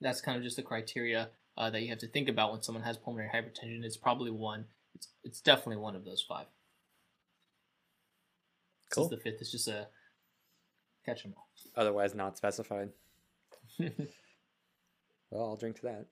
that's 0.00 0.20
kind 0.20 0.36
of 0.36 0.42
just 0.42 0.56
the 0.56 0.62
criteria 0.62 1.28
uh, 1.56 1.70
that 1.70 1.80
you 1.80 1.88
have 1.90 1.98
to 2.00 2.08
think 2.08 2.28
about 2.28 2.50
when 2.50 2.60
someone 2.60 2.82
has 2.82 2.96
pulmonary 2.96 3.30
hypertension. 3.32 3.84
It's 3.84 3.96
probably 3.96 4.32
one. 4.32 4.64
It's 4.96 5.08
it's 5.22 5.40
definitely 5.40 5.76
one 5.76 5.94
of 5.94 6.04
those 6.04 6.24
five. 6.28 6.46
Cool. 8.90 9.08
Since 9.08 9.22
the 9.22 9.30
fifth 9.30 9.40
is 9.42 9.52
just 9.52 9.68
a 9.68 9.86
catch 11.06 11.24
'em 11.24 11.34
all. 11.36 11.48
Otherwise, 11.76 12.14
not 12.16 12.36
specified. 12.36 12.90
Well, 15.30 15.48
I'll 15.48 15.56
drink 15.56 15.80
to 15.80 15.82
that. 15.82 16.06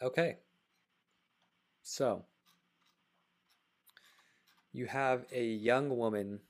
Okay. 0.00 0.38
So, 1.82 2.24
you 4.72 4.86
have 4.86 5.24
a 5.32 5.44
young 5.44 5.96
woman 5.96 6.40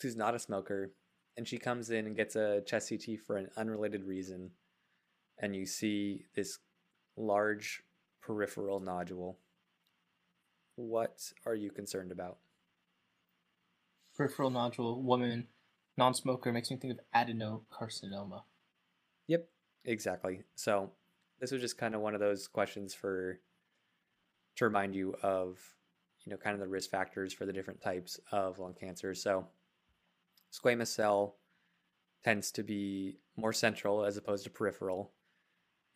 who's 0.00 0.16
not 0.16 0.34
a 0.34 0.38
smoker, 0.38 0.92
and 1.36 1.46
she 1.46 1.58
comes 1.58 1.90
in 1.90 2.06
and 2.06 2.16
gets 2.16 2.36
a 2.36 2.62
chest 2.62 2.90
CT 2.90 3.18
for 3.26 3.36
an 3.36 3.50
unrelated 3.56 4.04
reason, 4.04 4.50
and 5.38 5.56
you 5.56 5.66
see 5.66 6.26
this 6.34 6.58
large 7.16 7.82
peripheral 8.20 8.80
nodule. 8.80 9.38
What 10.76 11.32
are 11.46 11.54
you 11.54 11.70
concerned 11.70 12.12
about? 12.12 12.38
Peripheral 14.16 14.50
nodule, 14.50 15.02
woman, 15.02 15.48
non-smoker 15.96 16.52
makes 16.52 16.70
me 16.70 16.76
think 16.76 16.92
of 16.92 17.00
adenocarcinoma. 17.14 18.42
Yep, 19.26 19.48
exactly. 19.84 20.42
So 20.54 20.90
this 21.40 21.52
was 21.52 21.60
just 21.60 21.78
kind 21.78 21.94
of 21.94 22.00
one 22.00 22.14
of 22.14 22.20
those 22.20 22.46
questions 22.46 22.94
for 22.94 23.40
to 24.56 24.64
remind 24.64 24.94
you 24.94 25.14
of 25.22 25.58
you 26.24 26.30
know 26.30 26.36
kind 26.36 26.54
of 26.54 26.60
the 26.60 26.68
risk 26.68 26.90
factors 26.90 27.32
for 27.32 27.46
the 27.46 27.52
different 27.52 27.80
types 27.80 28.20
of 28.30 28.58
lung 28.58 28.74
cancer. 28.74 29.14
So 29.14 29.46
squamous 30.52 30.88
cell 30.88 31.36
tends 32.22 32.52
to 32.52 32.62
be 32.62 33.18
more 33.36 33.52
central 33.52 34.04
as 34.04 34.16
opposed 34.16 34.44
to 34.44 34.50
peripheral 34.50 35.12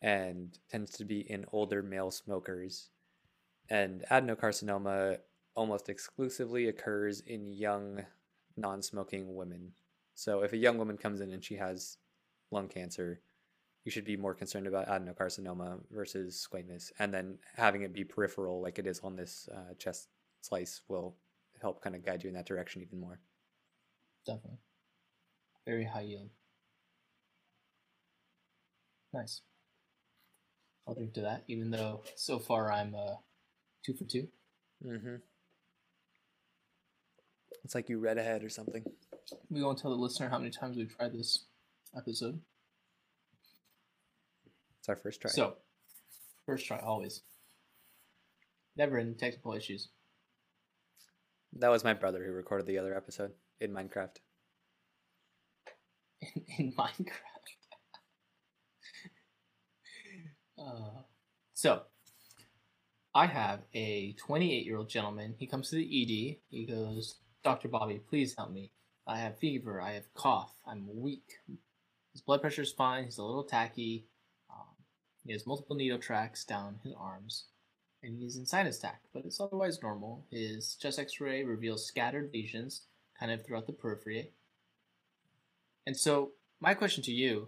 and 0.01 0.57
tends 0.69 0.91
to 0.91 1.05
be 1.05 1.19
in 1.31 1.45
older 1.51 1.83
male 1.83 2.11
smokers. 2.11 2.89
And 3.69 4.03
adenocarcinoma 4.11 5.19
almost 5.55 5.89
exclusively 5.89 6.67
occurs 6.67 7.21
in 7.21 7.53
young 7.53 8.05
non 8.57 8.81
smoking 8.81 9.35
women. 9.35 9.71
So 10.13 10.41
if 10.41 10.53
a 10.53 10.57
young 10.57 10.77
woman 10.77 10.97
comes 10.97 11.21
in 11.21 11.31
and 11.31 11.43
she 11.43 11.55
has 11.55 11.97
lung 12.51 12.67
cancer, 12.67 13.21
you 13.85 13.91
should 13.91 14.03
be 14.03 14.17
more 14.17 14.33
concerned 14.33 14.65
about 14.65 14.87
adenocarcinoma 14.87 15.79
versus 15.91 16.45
squamous. 16.51 16.91
And 16.97 17.13
then 17.13 17.37
having 17.55 17.83
it 17.83 17.93
be 17.93 18.03
peripheral, 18.03 18.61
like 18.61 18.79
it 18.79 18.87
is 18.87 18.99
on 19.01 19.15
this 19.15 19.47
uh, 19.55 19.75
chest 19.77 20.09
slice, 20.41 20.81
will 20.89 21.15
help 21.61 21.81
kind 21.81 21.95
of 21.95 22.03
guide 22.03 22.23
you 22.23 22.29
in 22.29 22.35
that 22.35 22.47
direction 22.47 22.81
even 22.81 22.99
more. 22.99 23.19
Definitely. 24.25 24.57
Very 25.67 25.85
high 25.85 26.01
yield. 26.01 26.29
Nice. 29.13 29.41
I'll 30.87 30.95
drink 30.95 31.13
to 31.13 31.21
that, 31.21 31.43
even 31.47 31.69
though 31.69 32.01
so 32.15 32.39
far 32.39 32.71
I'm 32.71 32.95
uh, 32.95 33.15
two 33.85 33.93
for 33.93 34.03
two. 34.03 34.27
Mm-hmm. 34.83 35.15
It's 37.63 37.75
like 37.75 37.87
you 37.89 37.99
read 37.99 38.17
ahead 38.17 38.43
or 38.43 38.49
something. 38.49 38.83
We 39.49 39.63
won't 39.63 39.77
tell 39.77 39.91
the 39.91 39.97
listener 39.97 40.29
how 40.29 40.39
many 40.39 40.51
times 40.51 40.75
we've 40.75 40.95
tried 40.95 41.13
this 41.13 41.45
episode. 41.95 42.39
It's 44.85 44.89
our 44.91 44.95
first 44.97 45.19
try. 45.19 45.31
So, 45.31 45.55
first 46.45 46.67
try, 46.67 46.77
always. 46.77 47.23
Never 48.77 48.99
any 48.99 49.15
technical 49.15 49.53
issues. 49.53 49.89
that 51.53 51.69
was 51.69 51.83
my 51.83 51.95
brother 51.95 52.23
who 52.23 52.31
recorded 52.31 52.67
the 52.67 52.77
other 52.77 52.95
episode 52.95 53.31
in 53.59 53.71
Minecraft. 53.71 54.17
in, 56.21 56.43
in 56.59 56.73
Minecraft. 56.73 57.47
uh, 60.61 61.01
so, 61.55 61.81
I 63.15 63.25
have 63.25 63.61
a 63.73 64.13
28 64.19 64.67
year 64.67 64.77
old 64.77 64.87
gentleman. 64.89 65.33
He 65.39 65.47
comes 65.47 65.71
to 65.71 65.77
the 65.77 65.81
ED. 65.81 66.37
He 66.51 66.65
goes, 66.67 67.15
Dr. 67.43 67.69
Bobby, 67.69 67.99
please 68.07 68.35
help 68.37 68.51
me. 68.51 68.69
I 69.07 69.17
have 69.17 69.39
fever. 69.39 69.81
I 69.81 69.93
have 69.93 70.13
cough. 70.13 70.53
I'm 70.63 70.87
weak. 70.93 71.39
His 72.13 72.21
blood 72.21 72.41
pressure 72.41 72.61
is 72.61 72.71
fine. 72.71 73.05
He's 73.05 73.17
a 73.17 73.23
little 73.23 73.45
tachy. 73.45 74.09
He 75.25 75.33
has 75.33 75.47
multiple 75.47 75.75
needle 75.75 75.97
tracks 75.97 76.43
down 76.45 76.79
his 76.83 76.93
arms. 76.97 77.45
And 78.03 78.19
he's 78.19 78.37
in 78.37 78.45
sinus 78.45 78.77
tach, 78.77 79.01
but 79.13 79.25
it's 79.25 79.39
otherwise 79.39 79.81
normal. 79.81 80.25
His 80.29 80.75
chest 80.75 80.99
x 80.99 81.19
ray 81.19 81.43
reveals 81.43 81.85
scattered 81.87 82.29
lesions 82.33 82.81
kind 83.19 83.31
of 83.31 83.43
throughout 83.43 83.65
the 83.65 83.73
periphery. 83.73 84.31
And 85.87 85.97
so, 85.97 86.31
my 86.59 86.73
question 86.75 87.03
to 87.03 87.11
you 87.11 87.47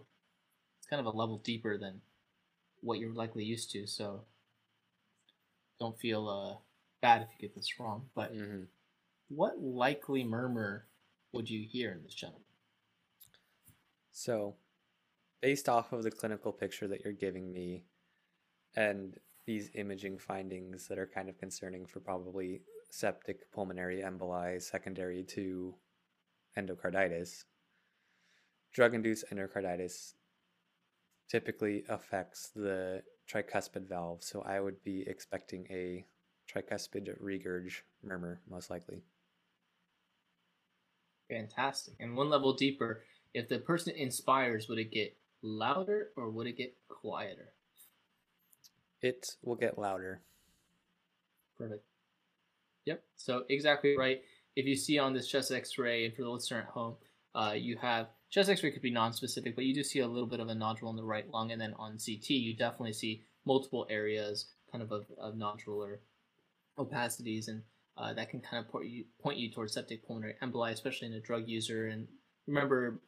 it's 0.80 0.88
kind 0.88 1.00
of 1.00 1.06
a 1.06 1.16
level 1.16 1.38
deeper 1.38 1.78
than 1.78 2.02
what 2.82 2.98
you're 3.00 3.14
likely 3.14 3.44
used 3.44 3.70
to. 3.72 3.86
So, 3.86 4.22
don't 5.80 6.00
feel 6.00 6.28
uh, 6.28 6.58
bad 7.02 7.22
if 7.22 7.28
you 7.38 7.48
get 7.48 7.56
this 7.56 7.80
wrong. 7.80 8.06
But 8.16 8.34
Mm-hmm. 8.34 8.64
what 9.30 9.62
likely 9.62 10.24
murmur 10.24 10.88
would 11.34 11.50
you 11.50 11.68
hear 11.70 11.92
in 11.92 12.02
this 12.04 12.16
gentleman? 12.16 12.42
So, 14.12 14.56
based 15.42 15.70
off 15.70 15.94
of 15.94 16.04
the 16.04 16.12
clinical 16.12 16.52
picture 16.52 16.88
that 16.88 17.02
you're 17.04 17.14
giving 17.14 17.52
me 17.52 17.86
and 18.76 19.18
these 19.46 19.70
imaging 19.76 20.18
findings 20.18 20.88
that 20.88 21.00
are 21.00 21.08
kind 21.08 21.30
of 21.30 21.38
concerning 21.38 21.86
for 21.86 22.00
probably 22.00 22.62
septic 22.90 23.52
pulmonary 23.52 24.02
emboli 24.02 24.62
secondary 24.62 25.24
to 25.24 25.74
endocarditis, 26.58 27.46
drug 28.74 28.94
induced 28.94 29.26
endocarditis 29.32 30.14
typically 31.30 31.84
affects 31.90 32.50
the 32.56 33.02
tricuspid 33.30 33.88
valve. 33.88 34.24
So, 34.24 34.42
I 34.42 34.60
would 34.60 34.84
be 34.84 35.04
expecting 35.08 35.68
a 35.70 36.06
tricuspid 36.50 37.10
regurg 37.22 37.72
murmur, 38.04 38.42
most 38.50 38.70
likely. 38.70 39.04
Fantastic. 41.30 41.96
And 42.00 42.16
one 42.16 42.30
level 42.30 42.54
deeper, 42.54 43.04
if 43.34 43.50
the 43.50 43.60
person 43.60 43.94
inspires, 43.96 44.70
would 44.70 44.80
it 44.80 44.92
get 44.92 45.16
louder 45.42 46.10
or 46.16 46.30
would 46.30 46.48
it 46.48 46.58
get 46.58 46.76
quieter? 46.88 47.54
It 49.02 49.26
will 49.44 49.56
get 49.56 49.78
louder. 49.78 50.22
Perfect. 51.58 51.84
Yep. 52.86 53.04
So 53.16 53.44
exactly 53.50 53.98
right. 53.98 54.22
If 54.56 54.66
you 54.66 54.76
see 54.76 54.98
on 54.98 55.14
this 55.14 55.28
chest 55.28 55.52
X-ray, 55.52 56.06
and 56.06 56.16
for 56.16 56.24
the 56.24 56.30
listener 56.30 56.60
at 56.60 56.66
home, 56.66 56.96
uh, 57.36 57.54
you 57.56 57.78
have 57.78 58.08
chest 58.32 58.50
X-ray 58.50 58.72
could 58.72 58.82
be 58.82 58.92
non-specific, 58.92 59.56
but 59.56 59.66
you 59.66 59.74
do 59.74 59.84
see 59.84 60.00
a 60.00 60.08
little 60.08 60.28
bit 60.28 60.40
of 60.40 60.48
a 60.48 60.56
nodule 60.56 60.90
in 60.90 60.96
the 60.96 61.04
right 61.04 61.30
lung, 61.30 61.52
and 61.52 61.62
then 61.62 61.74
on 61.78 61.98
CT, 62.04 62.30
you 62.32 62.56
definitely 62.56 62.94
see 62.94 63.24
multiple 63.46 63.86
areas, 63.90 64.48
kind 64.72 64.82
of 64.84 64.92
of, 64.92 65.06
of 65.20 65.36
nodular 65.36 65.98
opacities, 66.78 67.48
and 67.48 67.62
uh, 67.98 68.14
that 68.14 68.30
can 68.30 68.40
kind 68.40 68.64
of 68.64 68.72
point 68.72 68.88
you 68.88 69.06
point 69.22 69.38
you 69.38 69.52
towards 69.52 69.74
septic 69.74 70.06
pulmonary 70.08 70.36
emboli, 70.42 70.72
especially 70.72 71.08
in 71.08 71.14
a 71.14 71.20
drug 71.20 71.48
user. 71.48 71.88
And 71.88 72.08
remember, 72.48 73.00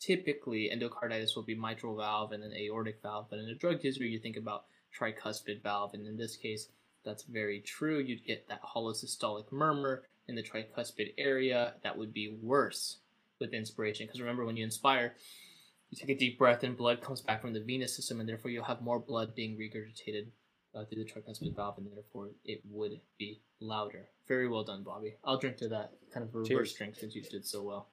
typically 0.00 0.70
endocarditis 0.74 1.34
will 1.34 1.42
be 1.42 1.54
mitral 1.54 1.96
valve 1.96 2.32
and 2.32 2.42
then 2.42 2.52
aortic 2.52 3.00
valve, 3.02 3.26
but 3.30 3.38
in 3.38 3.48
a 3.48 3.54
drug 3.54 3.82
user, 3.82 4.04
you 4.04 4.18
think 4.18 4.36
about 4.36 4.64
tricuspid 4.98 5.62
valve, 5.62 5.94
and 5.94 6.06
in 6.06 6.16
this 6.16 6.36
case, 6.36 6.68
that's 7.04 7.22
very 7.22 7.60
true. 7.60 7.98
You'd 7.98 8.24
get 8.24 8.48
that 8.48 8.62
holosystolic 8.62 9.52
murmur 9.52 10.04
in 10.28 10.34
the 10.34 10.42
tricuspid 10.42 11.14
area. 11.18 11.74
That 11.82 11.96
would 11.96 12.12
be 12.12 12.36
worse 12.42 12.98
with 13.38 13.52
inspiration 13.52 14.06
because 14.06 14.20
remember, 14.20 14.44
when 14.44 14.56
you 14.56 14.64
inspire, 14.64 15.14
you 15.90 15.98
take 15.98 16.16
a 16.16 16.18
deep 16.18 16.38
breath 16.38 16.64
and 16.64 16.76
blood 16.76 17.00
comes 17.00 17.20
back 17.20 17.40
from 17.40 17.52
the 17.52 17.60
venous 17.60 17.94
system, 17.94 18.20
and 18.20 18.28
therefore 18.28 18.50
you'll 18.50 18.64
have 18.64 18.82
more 18.82 18.98
blood 18.98 19.34
being 19.34 19.56
regurgitated 19.56 20.26
uh, 20.74 20.84
through 20.84 21.04
the 21.04 21.10
tricuspid 21.10 21.54
valve, 21.54 21.78
and 21.78 21.86
therefore 21.92 22.30
it 22.44 22.60
would 22.68 23.00
be 23.18 23.40
louder. 23.60 24.08
Very 24.26 24.48
well 24.48 24.64
done, 24.64 24.82
Bobby. 24.82 25.14
I'll 25.24 25.38
drink 25.38 25.56
to 25.58 25.68
that 25.68 25.92
kind 26.12 26.26
of 26.26 26.34
reverse 26.34 26.48
Cheers. 26.48 26.72
drink 26.74 26.96
since 26.96 27.14
you 27.14 27.22
did 27.22 27.46
so 27.46 27.62
well. 27.62 27.88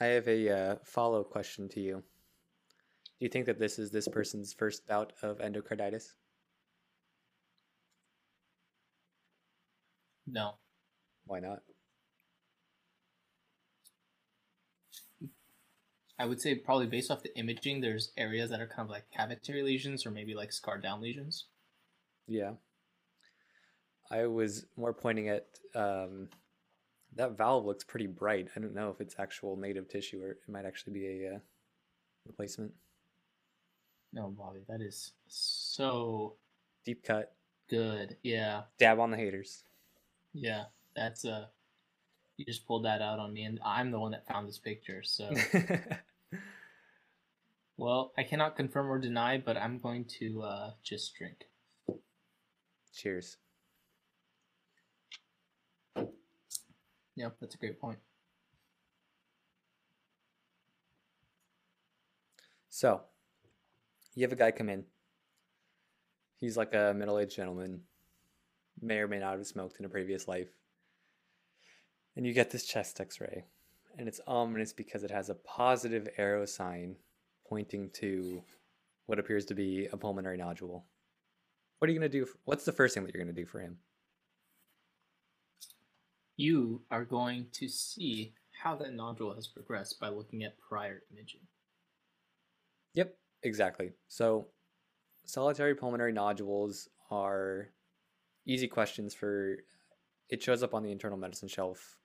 I 0.00 0.06
have 0.06 0.28
a 0.28 0.50
uh, 0.50 0.76
follow 0.84 1.24
question 1.24 1.68
to 1.70 1.80
you. 1.80 1.96
Do 1.96 3.24
you 3.24 3.28
think 3.28 3.46
that 3.46 3.58
this 3.58 3.78
is 3.78 3.90
this 3.90 4.06
person's 4.06 4.52
first 4.52 4.86
bout 4.86 5.12
of 5.22 5.38
endocarditis? 5.38 6.12
No. 10.26 10.52
Why 11.26 11.40
not? 11.40 11.62
I 16.20 16.26
would 16.26 16.40
say 16.40 16.54
probably 16.54 16.86
based 16.86 17.10
off 17.10 17.22
the 17.22 17.36
imaging, 17.36 17.80
there's 17.80 18.12
areas 18.16 18.50
that 18.50 18.60
are 18.60 18.66
kind 18.66 18.86
of 18.86 18.90
like 18.90 19.04
cavitary 19.16 19.64
lesions 19.64 20.04
or 20.04 20.10
maybe 20.10 20.34
like 20.34 20.52
scar 20.52 20.78
down 20.78 21.00
lesions. 21.00 21.46
Yeah. 22.26 22.52
I 24.10 24.26
was 24.26 24.66
more 24.76 24.92
pointing 24.92 25.28
at 25.28 25.46
um, 25.74 26.28
that 27.16 27.36
valve 27.36 27.64
looks 27.64 27.84
pretty 27.84 28.06
bright. 28.06 28.48
I 28.56 28.60
don't 28.60 28.74
know 28.74 28.90
if 28.90 29.00
it's 29.00 29.16
actual 29.18 29.56
native 29.56 29.88
tissue 29.88 30.22
or 30.22 30.32
it 30.32 30.38
might 30.48 30.64
actually 30.66 30.92
be 30.92 31.24
a 31.24 31.34
uh, 31.34 31.38
replacement. 32.26 32.72
No, 34.12 34.28
Bobby, 34.28 34.60
that 34.68 34.80
is 34.80 35.12
so 35.26 36.36
Deep 36.84 37.02
cut. 37.04 37.34
good. 37.68 38.16
Yeah, 38.22 38.62
Dab 38.78 38.98
on 39.00 39.10
the 39.10 39.16
haters. 39.16 39.64
yeah, 40.32 40.64
that's 40.96 41.24
uh 41.24 41.46
You 42.36 42.44
just 42.46 42.66
pulled 42.66 42.84
that 42.86 43.02
out 43.02 43.18
on 43.18 43.32
me, 43.34 43.42
and 43.44 43.60
I'm 43.64 43.90
the 43.90 44.00
one 44.00 44.12
that 44.12 44.26
found 44.26 44.48
this 44.48 44.58
picture. 44.58 45.02
So, 45.02 45.30
well, 47.76 48.12
I 48.16 48.22
cannot 48.22 48.56
confirm 48.56 48.90
or 48.90 48.98
deny, 48.98 49.38
but 49.38 49.56
I'm 49.56 49.78
going 49.78 50.04
to 50.20 50.42
uh, 50.42 50.70
just 50.82 51.14
drink. 51.16 51.44
Cheers. 52.94 53.36
Yep, 57.18 57.36
that's 57.40 57.56
a 57.56 57.58
great 57.58 57.80
point. 57.80 57.98
So, 62.68 63.00
you 64.14 64.22
have 64.22 64.30
a 64.30 64.36
guy 64.36 64.52
come 64.52 64.68
in. 64.68 64.84
He's 66.36 66.56
like 66.56 66.74
a 66.74 66.94
middle 66.96 67.18
aged 67.18 67.34
gentleman, 67.34 67.80
may 68.80 68.98
or 68.98 69.08
may 69.08 69.18
not 69.18 69.36
have 69.36 69.46
smoked 69.48 69.80
in 69.80 69.84
a 69.84 69.88
previous 69.88 70.28
life. 70.28 70.50
And 72.14 72.24
you 72.24 72.32
get 72.32 72.52
this 72.52 72.64
chest 72.64 73.00
x 73.00 73.20
ray, 73.20 73.46
and 73.98 74.06
it's 74.06 74.20
ominous 74.28 74.72
because 74.72 75.02
it 75.02 75.10
has 75.10 75.28
a 75.28 75.34
positive 75.34 76.08
arrow 76.18 76.46
sign 76.46 76.94
pointing 77.48 77.90
to 77.94 78.44
what 79.06 79.18
appears 79.18 79.44
to 79.46 79.54
be 79.54 79.88
a 79.90 79.96
pulmonary 79.96 80.36
nodule. 80.36 80.84
What 81.80 81.90
are 81.90 81.92
you 81.92 81.98
going 81.98 82.08
to 82.10 82.18
do? 82.18 82.26
For, 82.26 82.38
what's 82.44 82.64
the 82.64 82.72
first 82.72 82.94
thing 82.94 83.02
that 83.02 83.12
you're 83.12 83.24
going 83.24 83.34
to 83.34 83.42
do 83.42 83.46
for 83.46 83.58
him? 83.58 83.78
You 86.38 86.82
are 86.92 87.04
going 87.04 87.48
to 87.54 87.68
see 87.68 88.32
how 88.62 88.76
that 88.76 88.94
nodule 88.94 89.34
has 89.34 89.48
progressed 89.48 89.98
by 89.98 90.08
looking 90.08 90.44
at 90.44 90.56
prior 90.56 91.02
imaging. 91.12 91.40
Yep, 92.94 93.16
exactly. 93.42 93.90
So, 94.06 94.46
solitary 95.24 95.74
pulmonary 95.74 96.12
nodules 96.12 96.88
are 97.10 97.70
easy 98.46 98.68
questions 98.68 99.14
for 99.14 99.56
it 100.28 100.40
shows 100.40 100.62
up 100.62 100.74
on 100.74 100.84
the 100.84 100.92
internal 100.92 101.18
medicine 101.18 101.48
shelf 101.48 101.96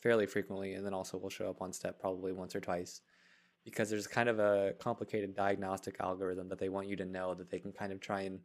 fairly 0.00 0.24
frequently 0.24 0.72
and 0.72 0.86
then 0.86 0.94
also 0.94 1.18
will 1.18 1.28
show 1.28 1.50
up 1.50 1.60
on 1.60 1.70
step 1.70 2.00
probably 2.00 2.32
once 2.32 2.56
or 2.56 2.60
twice 2.60 3.02
because 3.62 3.90
there's 3.90 4.06
kind 4.06 4.28
of 4.28 4.38
a 4.38 4.72
complicated 4.80 5.36
diagnostic 5.36 5.96
algorithm 6.00 6.48
that 6.48 6.58
they 6.58 6.70
want 6.70 6.88
you 6.88 6.96
to 6.96 7.04
know 7.04 7.34
that 7.34 7.50
they 7.50 7.58
can 7.58 7.72
kind 7.72 7.92
of 7.92 8.00
try 8.00 8.22
and 8.22 8.40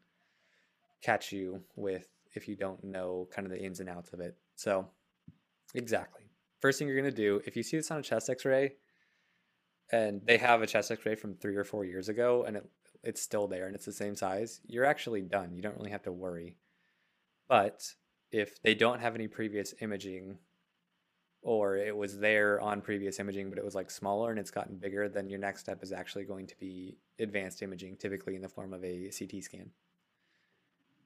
catch 1.02 1.32
you 1.32 1.62
with 1.78 2.08
if 2.36 2.50
you 2.50 2.56
don't 2.56 2.84
know 2.84 3.28
kind 3.34 3.46
of 3.46 3.52
the 3.52 3.64
ins 3.64 3.80
and 3.80 3.90
outs 3.90 4.12
of 4.14 4.20
it. 4.20 4.36
So, 4.56 4.88
exactly. 5.74 6.24
First 6.62 6.80
thing 6.80 6.88
you're 6.88 7.00
going 7.00 7.14
to 7.14 7.16
do 7.16 7.42
if 7.46 7.56
you 7.56 7.64
see 7.64 7.78
this 7.78 7.92
on 7.92 8.00
a 8.00 8.04
chest 8.04 8.30
x-ray 8.30 8.74
and 9.92 10.22
they 10.26 10.38
have 10.38 10.62
a 10.62 10.68
chest 10.68 10.92
x-ray 10.92 11.16
from 11.16 11.36
3 11.36 11.56
or 11.56 11.64
4 11.64 11.86
years 11.86 12.10
ago 12.10 12.44
and 12.46 12.58
it 12.58 12.70
it's 13.04 13.22
still 13.22 13.48
there 13.48 13.68
and 13.68 13.76
it's 13.76 13.86
the 13.86 13.94
same 13.94 14.16
size, 14.16 14.60
you're 14.66 14.86
actually 14.86 15.22
done. 15.22 15.56
You 15.56 15.62
don't 15.62 15.78
really 15.78 15.92
have 15.92 16.04
to 16.04 16.12
worry. 16.12 16.58
But 17.48 17.84
if 18.32 18.62
they 18.62 18.76
don't 18.76 19.00
have 19.00 19.16
any 19.16 19.28
previous 19.28 19.74
imaging 19.82 20.38
or 21.42 21.78
it 21.78 21.96
was 21.96 22.20
there 22.20 22.60
on 22.60 22.82
previous 22.82 23.20
imaging 23.20 23.50
but 23.50 23.60
it 23.60 23.64
was 23.64 23.76
like 23.76 23.90
smaller 23.90 24.32
and 24.32 24.40
it's 24.40 24.52
gotten 24.52 24.78
bigger, 24.78 25.08
then 25.08 25.30
your 25.30 25.40
next 25.40 25.62
step 25.62 25.82
is 25.84 25.94
actually 25.94 26.26
going 26.26 26.48
to 26.48 26.60
be 26.60 26.98
advanced 27.20 27.62
imaging, 27.62 27.96
typically 27.98 28.36
in 28.36 28.42
the 28.42 28.50
form 28.50 28.74
of 28.74 28.84
a 28.84 29.10
CT 29.18 29.44
scan. 29.44 29.70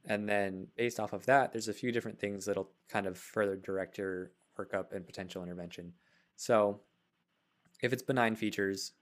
And 0.05 0.27
then 0.27 0.67
based 0.75 0.99
off 0.99 1.13
of 1.13 1.27
that, 1.27 1.51
there's 1.51 1.67
a 1.67 1.73
few 1.73 1.91
different 1.91 2.19
things 2.19 2.45
that'll 2.45 2.71
kind 2.89 3.05
of 3.05 3.17
further 3.17 3.55
direct 3.55 3.99
your 3.99 4.31
workup 4.65 4.93
and 4.93 5.05
potential 5.05 5.43
intervention. 5.43 5.93
So 6.35 6.81
if 7.81 7.93
it's 7.93 8.03
benign 8.03 8.35
features, 8.35 8.93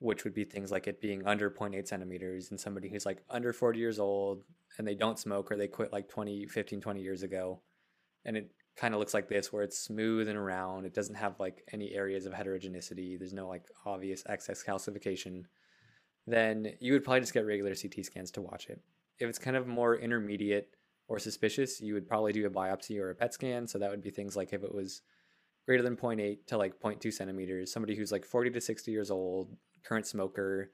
which 0.00 0.24
would 0.24 0.34
be 0.34 0.44
things 0.44 0.72
like 0.72 0.86
it 0.86 1.00
being 1.00 1.26
under 1.26 1.50
0.8 1.50 1.86
centimeters 1.86 2.50
and 2.50 2.58
somebody 2.58 2.88
who's 2.88 3.06
like 3.06 3.22
under 3.28 3.52
40 3.52 3.78
years 3.78 3.98
old 3.98 4.42
and 4.78 4.88
they 4.88 4.94
don't 4.94 5.18
smoke 5.18 5.52
or 5.52 5.56
they 5.56 5.68
quit 5.68 5.92
like 5.92 6.08
20 6.08 6.46
15 6.46 6.80
20 6.80 7.02
years 7.02 7.22
ago 7.22 7.60
and 8.24 8.36
it 8.36 8.50
kind 8.76 8.94
of 8.94 9.00
looks 9.00 9.12
like 9.12 9.28
this 9.28 9.52
where 9.52 9.62
it's 9.62 9.78
smooth 9.78 10.26
and 10.26 10.42
round 10.42 10.86
it 10.86 10.94
doesn't 10.94 11.14
have 11.14 11.38
like 11.38 11.62
any 11.72 11.92
areas 11.92 12.24
of 12.24 12.32
heterogeneity 12.32 13.16
there's 13.18 13.34
no 13.34 13.46
like 13.46 13.64
obvious 13.84 14.22
excess 14.26 14.64
calcification 14.64 15.44
then 16.26 16.72
you 16.80 16.94
would 16.94 17.04
probably 17.04 17.20
just 17.20 17.34
get 17.34 17.44
regular 17.44 17.74
ct 17.74 18.04
scans 18.04 18.30
to 18.30 18.40
watch 18.40 18.68
it 18.68 18.80
if 19.18 19.28
it's 19.28 19.38
kind 19.38 19.56
of 19.56 19.66
more 19.66 19.96
intermediate 19.96 20.76
or 21.10 21.18
suspicious 21.18 21.80
you 21.80 21.92
would 21.92 22.08
probably 22.08 22.32
do 22.32 22.46
a 22.46 22.50
biopsy 22.50 22.98
or 22.98 23.10
a 23.10 23.14
pet 23.14 23.34
scan. 23.34 23.66
So 23.66 23.78
that 23.78 23.90
would 23.90 24.02
be 24.02 24.10
things 24.10 24.36
like 24.36 24.54
if 24.54 24.62
it 24.62 24.74
was 24.74 25.02
greater 25.66 25.82
than 25.82 25.96
0.8 25.96 26.46
to 26.46 26.56
like 26.56 26.80
0.2 26.80 27.12
centimeters 27.12 27.72
somebody 27.72 27.94
who's 27.94 28.10
like 28.10 28.24
40 28.24 28.50
to 28.50 28.60
60 28.60 28.90
years 28.90 29.10
old 29.10 29.56
current 29.84 30.06
smoker 30.06 30.72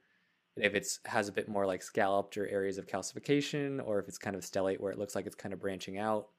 if 0.55 0.73
it's 0.73 0.99
has 1.05 1.27
a 1.27 1.31
bit 1.31 1.47
more 1.47 1.67
like 1.67 1.83
scalloped 1.83 2.37
or 2.37 2.47
areas 2.47 2.77
of 2.77 2.87
calcification 2.87 3.79
or 3.85 3.99
if 3.99 4.07
it's 4.07 4.17
kind 4.17 4.35
of 4.35 4.41
stellate 4.41 4.79
where 4.79 4.91
it 4.91 4.97
looks 4.97 5.13
like 5.13 5.27
it's 5.27 5.35
kind 5.35 5.53
of 5.53 5.59
branching 5.59 5.97
out 5.97 6.29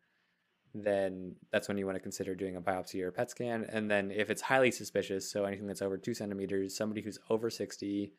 then 0.74 1.36
that's 1.52 1.68
when 1.68 1.78
you 1.78 1.86
want 1.86 1.96
to 1.96 2.02
consider 2.02 2.34
doing 2.34 2.56
a 2.56 2.60
biopsy 2.60 3.02
or 3.02 3.08
a 3.08 3.12
pet 3.12 3.30
scan. 3.30 3.64
And 3.70 3.90
then 3.90 4.10
if 4.10 4.28
it's 4.28 4.42
highly 4.42 4.70
suspicious 4.70 5.30
so 5.30 5.44
anything 5.44 5.66
that's 5.66 5.82
over 5.82 5.96
two 5.96 6.14
centimeters 6.14 6.76
somebody 6.76 7.00
who's 7.00 7.18
over 7.30 7.50
60 7.50 8.12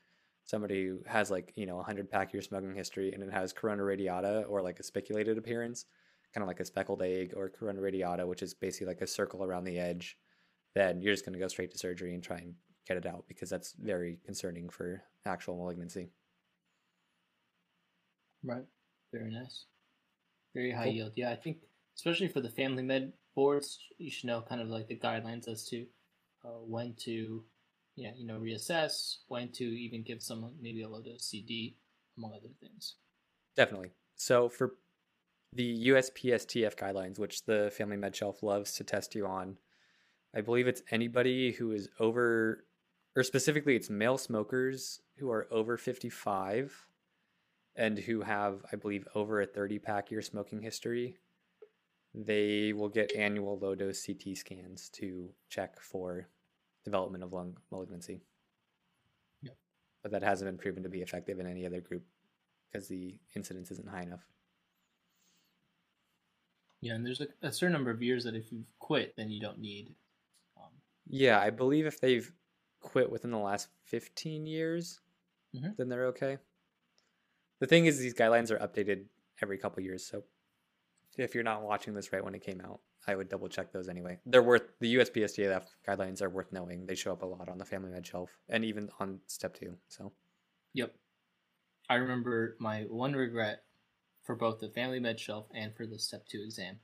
somebody 0.49 0.85
who 0.87 0.99
has 1.05 1.29
like 1.29 1.53
you 1.55 1.65
know 1.65 1.73
a 1.73 1.77
100 1.77 2.09
pack 2.09 2.33
year 2.33 2.41
smoking 2.41 2.73
history 2.73 3.11
and 3.13 3.21
it 3.21 3.31
has 3.31 3.53
corona 3.53 3.83
radiata 3.83 4.43
or 4.49 4.61
like 4.61 4.79
a 4.79 4.83
spiculated 4.83 5.37
appearance 5.37 5.85
kind 6.33 6.43
of 6.43 6.47
like 6.47 6.59
a 6.59 6.65
speckled 6.65 7.01
egg 7.01 7.33
or 7.35 7.49
corona 7.49 7.79
radiata 7.81 8.25
which 8.25 8.41
is 8.41 8.53
basically 8.53 8.87
like 8.87 9.01
a 9.01 9.07
circle 9.07 9.43
around 9.43 9.63
the 9.63 9.77
edge 9.77 10.17
then 10.75 11.01
you're 11.01 11.13
just 11.13 11.25
going 11.25 11.33
to 11.33 11.39
go 11.39 11.47
straight 11.47 11.71
to 11.71 11.77
surgery 11.77 12.13
and 12.13 12.23
try 12.23 12.37
and 12.37 12.53
get 12.87 12.97
it 12.97 13.05
out 13.05 13.25
because 13.27 13.49
that's 13.49 13.73
very 13.73 14.19
concerning 14.25 14.69
for 14.69 15.01
actual 15.25 15.55
malignancy. 15.55 16.09
Right. 18.43 18.65
Very 19.13 19.31
nice. 19.31 19.65
Very 20.55 20.71
high 20.71 20.85
Cool. 20.85 20.93
yield. 20.93 21.13
Yeah, 21.15 21.31
I 21.31 21.35
think 21.35 21.57
especially 21.95 22.27
for 22.27 22.41
the 22.41 22.49
family 22.49 22.83
med 22.83 23.13
boards, 23.35 23.79
you 23.97 24.09
should 24.09 24.25
know 24.27 24.41
kind 24.41 24.61
of 24.61 24.69
like 24.69 24.87
the 24.87 24.97
guidelines 24.97 25.47
as 25.47 25.67
to 25.69 25.85
uh, 26.45 26.61
when 26.65 26.93
to, 27.01 27.43
yeah, 27.99 28.11
you 28.15 28.25
know, 28.25 28.39
reassess, 28.39 29.17
when 29.27 29.49
to 29.49 29.63
even 29.63 30.03
give 30.03 30.23
someone 30.23 30.53
maybe 30.61 30.83
a 30.83 30.89
low 30.89 31.01
dose 31.01 31.29
CT, 31.29 31.73
among 32.17 32.31
other 32.33 32.53
things. 32.61 32.95
Definitely. 33.57 33.91
So 34.15 34.47
for 34.47 34.75
the 35.53 35.87
USPSTF 35.89 36.75
guidelines, 36.75 37.19
which 37.19 37.43
the 37.45 37.71
Family 37.75 37.97
Med 37.97 38.15
Shelf 38.15 38.41
loves 38.41 38.73
to 38.75 38.85
test 38.85 39.15
you 39.15 39.27
on, 39.27 39.57
I 40.33 40.41
believe 40.41 40.67
it's 40.67 40.81
anybody 40.91 41.51
who 41.51 41.73
is 41.73 41.89
over, 41.99 42.65
or 43.15 43.23
specifically 43.23 43.75
it's 43.75 43.89
male 43.89 44.17
smokers 44.17 45.01
who 45.17 45.29
are 45.29 45.47
over 45.51 45.77
55 45.77 46.85
and 47.75 47.99
who 47.99 48.21
have, 48.21 48.61
I 48.71 48.77
believe, 48.77 49.07
over 49.13 49.41
a 49.41 49.45
30 49.45 49.79
pack 49.79 50.09
year 50.09 50.21
smoking 50.21 50.61
history. 50.61 51.17
They 52.13 52.71
will 52.71 52.89
get 52.89 53.15
annual 53.15 53.59
low 53.59 53.75
dose 53.75 54.05
CT 54.05 54.37
scans 54.37 54.89
to 54.93 55.29
check 55.49 55.81
for 55.81 56.29
development 56.85 57.23
of 57.23 57.33
lung 57.33 57.57
malignancy. 57.71 58.21
Yep. 59.41 59.55
But 60.03 60.11
that 60.11 60.23
hasn't 60.23 60.49
been 60.49 60.57
proven 60.57 60.83
to 60.83 60.89
be 60.89 61.01
effective 61.01 61.39
in 61.39 61.47
any 61.47 61.65
other 61.65 61.81
group 61.81 62.03
because 62.71 62.87
the 62.87 63.19
incidence 63.35 63.71
isn't 63.71 63.89
high 63.89 64.03
enough. 64.03 64.25
Yeah, 66.81 66.93
and 66.93 67.05
there's 67.05 67.21
a, 67.21 67.27
a 67.41 67.51
certain 67.51 67.73
number 67.73 67.91
of 67.91 68.01
years 68.01 68.23
that 68.23 68.35
if 68.35 68.51
you've 68.51 68.71
quit, 68.79 69.13
then 69.17 69.29
you 69.29 69.41
don't 69.41 69.59
need. 69.59 69.93
Um, 70.57 70.69
Yeah, 71.07 71.39
I 71.39 71.49
believe 71.49 71.85
if 71.85 71.99
they've 71.99 72.31
quit 72.79 73.11
within 73.11 73.31
the 73.31 73.37
last 73.37 73.67
15 73.85 74.45
years, 74.45 75.01
Mhm. 75.53 75.75
then 75.75 75.89
they're 75.89 76.05
okay. 76.07 76.37
The 77.59 77.67
thing 77.67 77.85
is, 77.85 77.99
these 77.99 78.13
guidelines 78.13 78.51
are 78.51 78.59
updated 78.59 79.05
every 79.41 79.57
couple 79.57 79.83
years. 79.83 80.05
So 80.05 80.23
if 81.17 81.35
you're 81.35 81.43
not 81.43 81.63
watching 81.63 81.93
this 81.93 82.13
right 82.13 82.23
when 82.23 82.35
it 82.35 82.41
came 82.41 82.61
out, 82.61 82.79
I 83.07 83.15
would 83.15 83.29
double 83.29 83.47
check 83.47 83.71
those 83.71 83.89
anyway. 83.89 84.19
They're 84.25 84.43
worth 84.43 84.63
the 84.79 84.95
USPSTF 84.95 85.63
guidelines 85.87 86.21
are 86.21 86.29
worth 86.29 86.51
knowing. 86.51 86.85
They 86.85 86.95
show 86.95 87.11
up 87.11 87.23
a 87.23 87.25
lot 87.25 87.49
on 87.49 87.57
the 87.57 87.65
Family 87.65 87.91
Med 87.91 88.05
shelf 88.05 88.29
and 88.49 88.63
even 88.65 88.89
on 88.99 89.19
step 89.27 89.55
two. 89.55 89.77
So 89.87 90.11
Yep. 90.73 90.93
I 91.89 91.95
remember 91.95 92.55
my 92.59 92.81
one 92.83 93.13
regret 93.13 93.63
for 94.23 94.35
both 94.35 94.59
the 94.59 94.69
Family 94.69 94.99
Med 94.99 95.19
shelf 95.19 95.47
and 95.55 95.75
for 95.75 95.87
the 95.87 95.97
Step 95.97 96.27
2 96.27 96.41
exam 96.43 96.79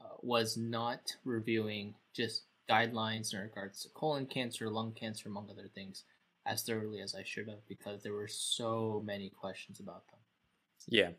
uh, 0.00 0.14
was 0.22 0.56
not 0.56 1.14
reviewing 1.24 1.94
just 2.14 2.44
guidelines 2.68 3.34
in 3.34 3.40
regards 3.40 3.82
to 3.82 3.90
colon 3.90 4.26
cancer, 4.26 4.70
lung 4.70 4.92
cancer, 4.92 5.28
among 5.28 5.50
other 5.50 5.68
things, 5.74 6.04
as 6.46 6.62
thoroughly 6.62 7.00
as 7.00 7.14
I 7.14 7.22
should 7.22 7.48
have 7.48 7.66
because 7.68 8.02
there 8.02 8.14
were 8.14 8.28
so 8.28 9.02
many 9.04 9.28
questions 9.28 9.78
about 9.78 10.06
them. 10.08 10.20
yeah, 10.88 11.10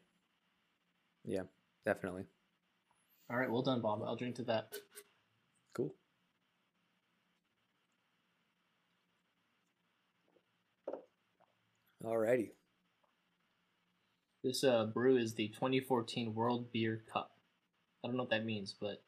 yeah, 1.24 1.44
definitely 1.86 2.26
All 3.30 3.38
right, 3.38 3.52
well 3.52 3.62
done, 3.62 3.82
Bob. 3.82 4.02
I'll 4.06 4.16
drink 4.16 4.36
to 4.36 4.44
that. 4.44 4.74
cool. 5.74 5.94
Alrighty. 12.04 12.52
This 14.44 14.64
uh, 14.64 14.86
brew 14.86 15.18
is 15.18 15.34
the 15.34 15.50
2014 15.50 16.34
World 16.34 16.72
Beer 16.72 17.04
Cup. 17.12 17.32
I 18.02 18.08
don't 18.08 18.16
know 18.16 18.24
what 18.24 18.30
that 18.30 18.46
means, 18.46 18.74
but 18.80 19.04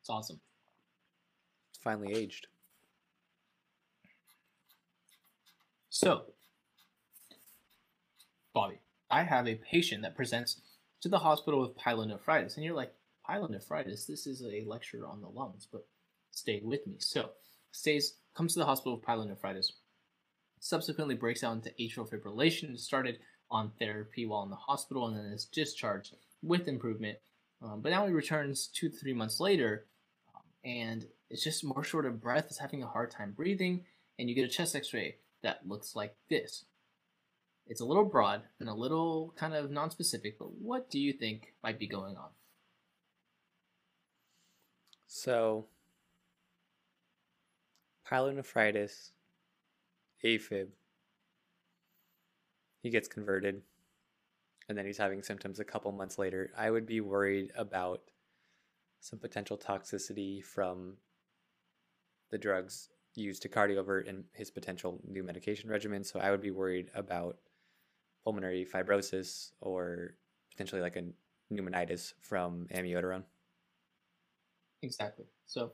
it's 0.00 0.10
awesome. 0.10 0.40
It's 1.70 1.82
finally 1.82 2.12
aged. 2.14 2.48
So, 5.88 6.24
Bobby, 8.52 8.80
I 9.08 9.22
have 9.22 9.46
a 9.46 9.54
patient 9.54 10.02
that 10.02 10.16
presents 10.16 10.60
to 11.02 11.08
the 11.08 11.20
hospital 11.20 11.60
with 11.60 11.78
pyelonephritis, 11.78 12.56
and 12.56 12.64
you're 12.64 12.74
like, 12.74 12.92
pyelonephritis? 13.28 14.06
This 14.06 14.26
is 14.26 14.42
a 14.42 14.64
lecture 14.66 15.06
on 15.06 15.20
the 15.20 15.28
lungs, 15.28 15.66
but 15.70 15.86
stay 16.30 16.60
with 16.62 16.86
me. 16.86 16.96
So, 16.98 17.30
stays 17.72 18.14
comes 18.34 18.54
to 18.54 18.60
the 18.60 18.66
hospital 18.66 18.96
with 18.96 19.04
pyelonephritis, 19.04 19.72
subsequently 20.58 21.14
breaks 21.14 21.44
out 21.44 21.54
into 21.54 21.70
atrial 21.80 22.08
fibrillation, 22.08 22.78
started 22.78 23.18
on 23.50 23.70
therapy 23.78 24.26
while 24.26 24.42
in 24.42 24.50
the 24.50 24.56
hospital, 24.56 25.06
and 25.06 25.16
then 25.16 25.26
is 25.26 25.44
discharged 25.44 26.14
with 26.42 26.68
improvement. 26.68 27.18
Um, 27.62 27.80
but 27.80 27.90
now 27.90 28.06
he 28.06 28.12
returns 28.12 28.66
two 28.66 28.88
to 28.88 28.96
three 28.96 29.12
months 29.12 29.40
later, 29.40 29.86
um, 30.34 30.42
and 30.64 31.06
it's 31.30 31.44
just 31.44 31.64
more 31.64 31.84
short 31.84 32.06
of 32.06 32.20
breath, 32.20 32.50
is 32.50 32.58
having 32.58 32.82
a 32.82 32.88
hard 32.88 33.10
time 33.10 33.32
breathing, 33.32 33.84
and 34.18 34.28
you 34.28 34.34
get 34.34 34.44
a 34.44 34.48
chest 34.48 34.74
X-ray 34.74 35.16
that 35.42 35.66
looks 35.66 35.94
like 35.94 36.16
this. 36.28 36.64
It's 37.66 37.80
a 37.80 37.86
little 37.86 38.04
broad 38.04 38.42
and 38.60 38.68
a 38.68 38.74
little 38.74 39.32
kind 39.36 39.54
of 39.54 39.70
non-specific, 39.70 40.38
but 40.38 40.52
what 40.52 40.90
do 40.90 40.98
you 40.98 41.12
think 41.12 41.54
might 41.62 41.78
be 41.78 41.86
going 41.86 42.16
on? 42.16 42.28
So, 45.16 45.66
pyelonephritis, 48.04 49.12
AFib. 50.24 50.70
He 52.82 52.90
gets 52.90 53.06
converted, 53.06 53.62
and 54.68 54.76
then 54.76 54.86
he's 54.86 54.98
having 54.98 55.22
symptoms 55.22 55.60
a 55.60 55.64
couple 55.64 55.92
months 55.92 56.18
later. 56.18 56.50
I 56.58 56.68
would 56.68 56.84
be 56.84 57.00
worried 57.00 57.52
about 57.54 58.02
some 58.98 59.20
potential 59.20 59.56
toxicity 59.56 60.42
from 60.42 60.96
the 62.32 62.38
drugs 62.38 62.88
used 63.14 63.42
to 63.42 63.48
cardiovert 63.48 64.08
and 64.08 64.24
his 64.32 64.50
potential 64.50 65.00
new 65.06 65.22
medication 65.22 65.70
regimen. 65.70 66.02
So, 66.02 66.18
I 66.18 66.32
would 66.32 66.42
be 66.42 66.50
worried 66.50 66.90
about 66.92 67.38
pulmonary 68.24 68.66
fibrosis 68.66 69.52
or 69.60 70.16
potentially 70.50 70.80
like 70.80 70.96
a 70.96 71.04
pneumonitis 71.52 72.14
from 72.20 72.66
amiodarone. 72.74 73.22
Exactly. 74.84 75.24
So, 75.46 75.72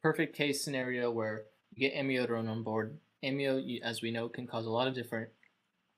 perfect 0.00 0.36
case 0.36 0.62
scenario 0.62 1.10
where 1.10 1.44
you 1.74 1.88
get 1.88 1.98
amiodarone 1.98 2.48
on 2.48 2.62
board. 2.62 2.98
Amio, 3.24 3.80
as 3.82 4.00
we 4.00 4.12
know, 4.12 4.28
can 4.28 4.46
cause 4.46 4.64
a 4.64 4.70
lot 4.70 4.86
of 4.86 4.94
different 4.94 5.28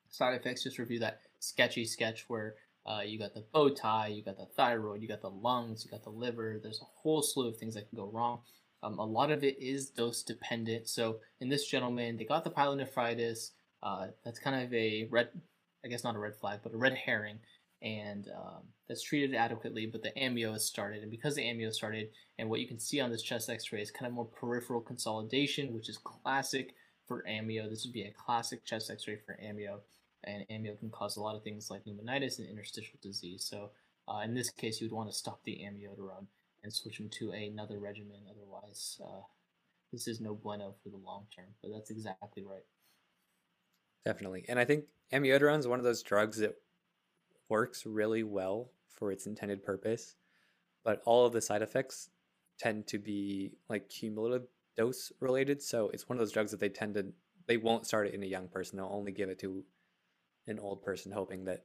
side 0.09 0.35
effects. 0.35 0.65
Just 0.65 0.79
review 0.79 0.99
that 1.01 1.21
sketchy 1.39 1.85
sketch 1.85 2.25
where 2.29 2.55
uh, 2.87 3.03
you 3.05 3.19
got 3.19 3.35
the 3.35 3.45
bow 3.53 3.69
tie, 3.69 4.07
you 4.09 4.25
got 4.25 4.39
the 4.39 4.47
thyroid, 4.57 5.03
you 5.03 5.09
got 5.09 5.21
the 5.21 5.29
lungs, 5.31 5.85
you 5.85 5.91
got 5.91 6.03
the 6.03 6.11
liver. 6.11 6.59
There's 6.63 6.81
a 6.81 6.89
whole 7.03 7.23
slew 7.23 7.49
of 7.49 7.59
things 7.59 7.75
that 7.75 7.91
can 7.91 7.99
go 7.99 8.11
wrong. 8.11 8.41
Um, 8.83 8.99
a 8.99 9.05
lot 9.05 9.31
of 9.31 9.45
it 9.45 9.61
is 9.61 9.91
dose 9.91 10.23
dependent. 10.23 10.89
So, 10.89 11.19
in 11.41 11.51
this 11.51 11.67
gentleman, 11.67 12.17
they 12.17 12.25
got 12.25 12.45
the 12.45 12.51
pyelonephritis. 12.51 13.51
Uh, 13.83 14.09
that's 14.25 14.39
kind 14.39 14.65
of 14.65 14.73
a 14.73 15.07
red, 15.11 15.29
I 15.85 15.89
guess 15.89 16.05
not 16.05 16.17
a 16.17 16.19
red 16.19 16.37
flag, 16.37 16.61
but 16.63 16.73
a 16.73 16.79
red 16.79 16.95
herring 16.95 17.41
and 17.83 18.29
um, 18.37 18.63
that's 18.89 19.03
treated 19.03 19.35
adequately, 19.35 19.87
but 19.87 20.03
the 20.03 20.13
amio 20.21 20.53
has 20.53 20.65
started. 20.65 21.03
And 21.03 21.11
because 21.11 21.35
the 21.35 21.45
amio 21.45 21.73
started, 21.73 22.09
and 22.39 22.51
what 22.51 22.61
you 22.61 22.69
can 22.69 22.79
see 22.79 23.01
on 23.01 23.11
this 23.11 23.23
chest 23.23 23.49
x 23.49 23.73
ray 23.73 23.81
is 23.81 23.91
kind 23.91 24.07
of 24.07 24.13
more 24.13 24.27
peripheral 24.27 24.81
consolidation, 24.81 25.73
which 25.73 25.89
is 25.89 25.99
classic 25.99 26.75
for 27.07 27.25
amio. 27.29 27.69
This 27.69 27.85
would 27.85 27.93
be 27.93 28.03
a 28.03 28.13
classic 28.13 28.65
chest 28.65 28.91
x 28.91 29.09
ray 29.09 29.19
for 29.25 29.39
amio. 29.43 29.81
And 30.25 30.45
amio 30.51 30.79
can 30.79 30.91
cause 30.91 31.17
a 31.17 31.23
lot 31.23 31.37
of 31.37 31.43
things 31.43 31.71
like 31.71 31.85
pneumonitis 31.85 32.39
and 32.39 32.49
interstitial 32.49 32.99
disease. 33.03 33.47
So, 33.49 33.71
uh, 34.07 34.21
in 34.21 34.35
this 34.35 34.51
case, 34.51 34.81
you 34.81 34.89
would 34.89 34.97
want 34.97 35.11
to 35.11 35.17
stop 35.17 35.41
the 35.45 35.61
amiodarone 35.65 36.27
and 36.63 36.73
switch 36.73 36.99
them 36.99 37.09
to 37.09 37.31
another 37.31 37.79
regimen. 37.79 38.21
Otherwise, 38.29 39.01
uh, 39.03 39.23
this 39.93 40.07
is 40.07 40.21
no 40.21 40.35
bueno 40.35 40.75
for 40.83 40.91
the 40.91 40.99
long 40.99 41.25
term. 41.35 41.47
But 41.63 41.71
that's 41.73 41.91
exactly 41.91 42.45
right. 42.45 42.65
Definitely. 44.05 44.45
And 44.49 44.59
I 44.59 44.65
think 44.65 44.85
amiodarone 45.13 45.59
is 45.59 45.69
one 45.69 45.79
of 45.79 45.85
those 45.85 46.03
drugs 46.03 46.39
that 46.39 46.55
works 47.51 47.85
really 47.85 48.23
well 48.23 48.71
for 48.89 49.13
its 49.13 49.27
intended 49.27 49.63
purpose, 49.63 50.15
but 50.85 51.03
all 51.05 51.27
of 51.27 51.33
the 51.33 51.41
side 51.41 51.63
effects 51.63 52.11
tend 52.59 52.87
to 52.87 52.99
be 52.99 53.53
like 53.69 53.89
cumulative 53.89 54.47
dose 54.77 55.13
related. 55.21 55.63
So 55.63 55.91
it's 55.93 56.09
one 56.09 56.17
of 56.17 56.21
those 56.21 56.33
drugs 56.33 56.53
that 56.53 56.61
they 56.61 56.69
tend 56.69 56.95
to 56.95 57.13
they 57.47 57.57
won't 57.57 57.87
start 57.87 58.07
it 58.07 58.15
in 58.15 58.23
a 58.23 58.27
young 58.27 58.49
person. 58.49 58.77
They'll 58.77 58.89
only 58.93 59.13
give 59.13 59.29
it 59.29 59.41
to 59.41 59.65
an 60.47 60.59
old 60.59 60.83
person 60.83 61.13
hoping 61.13 61.45
that 61.45 61.65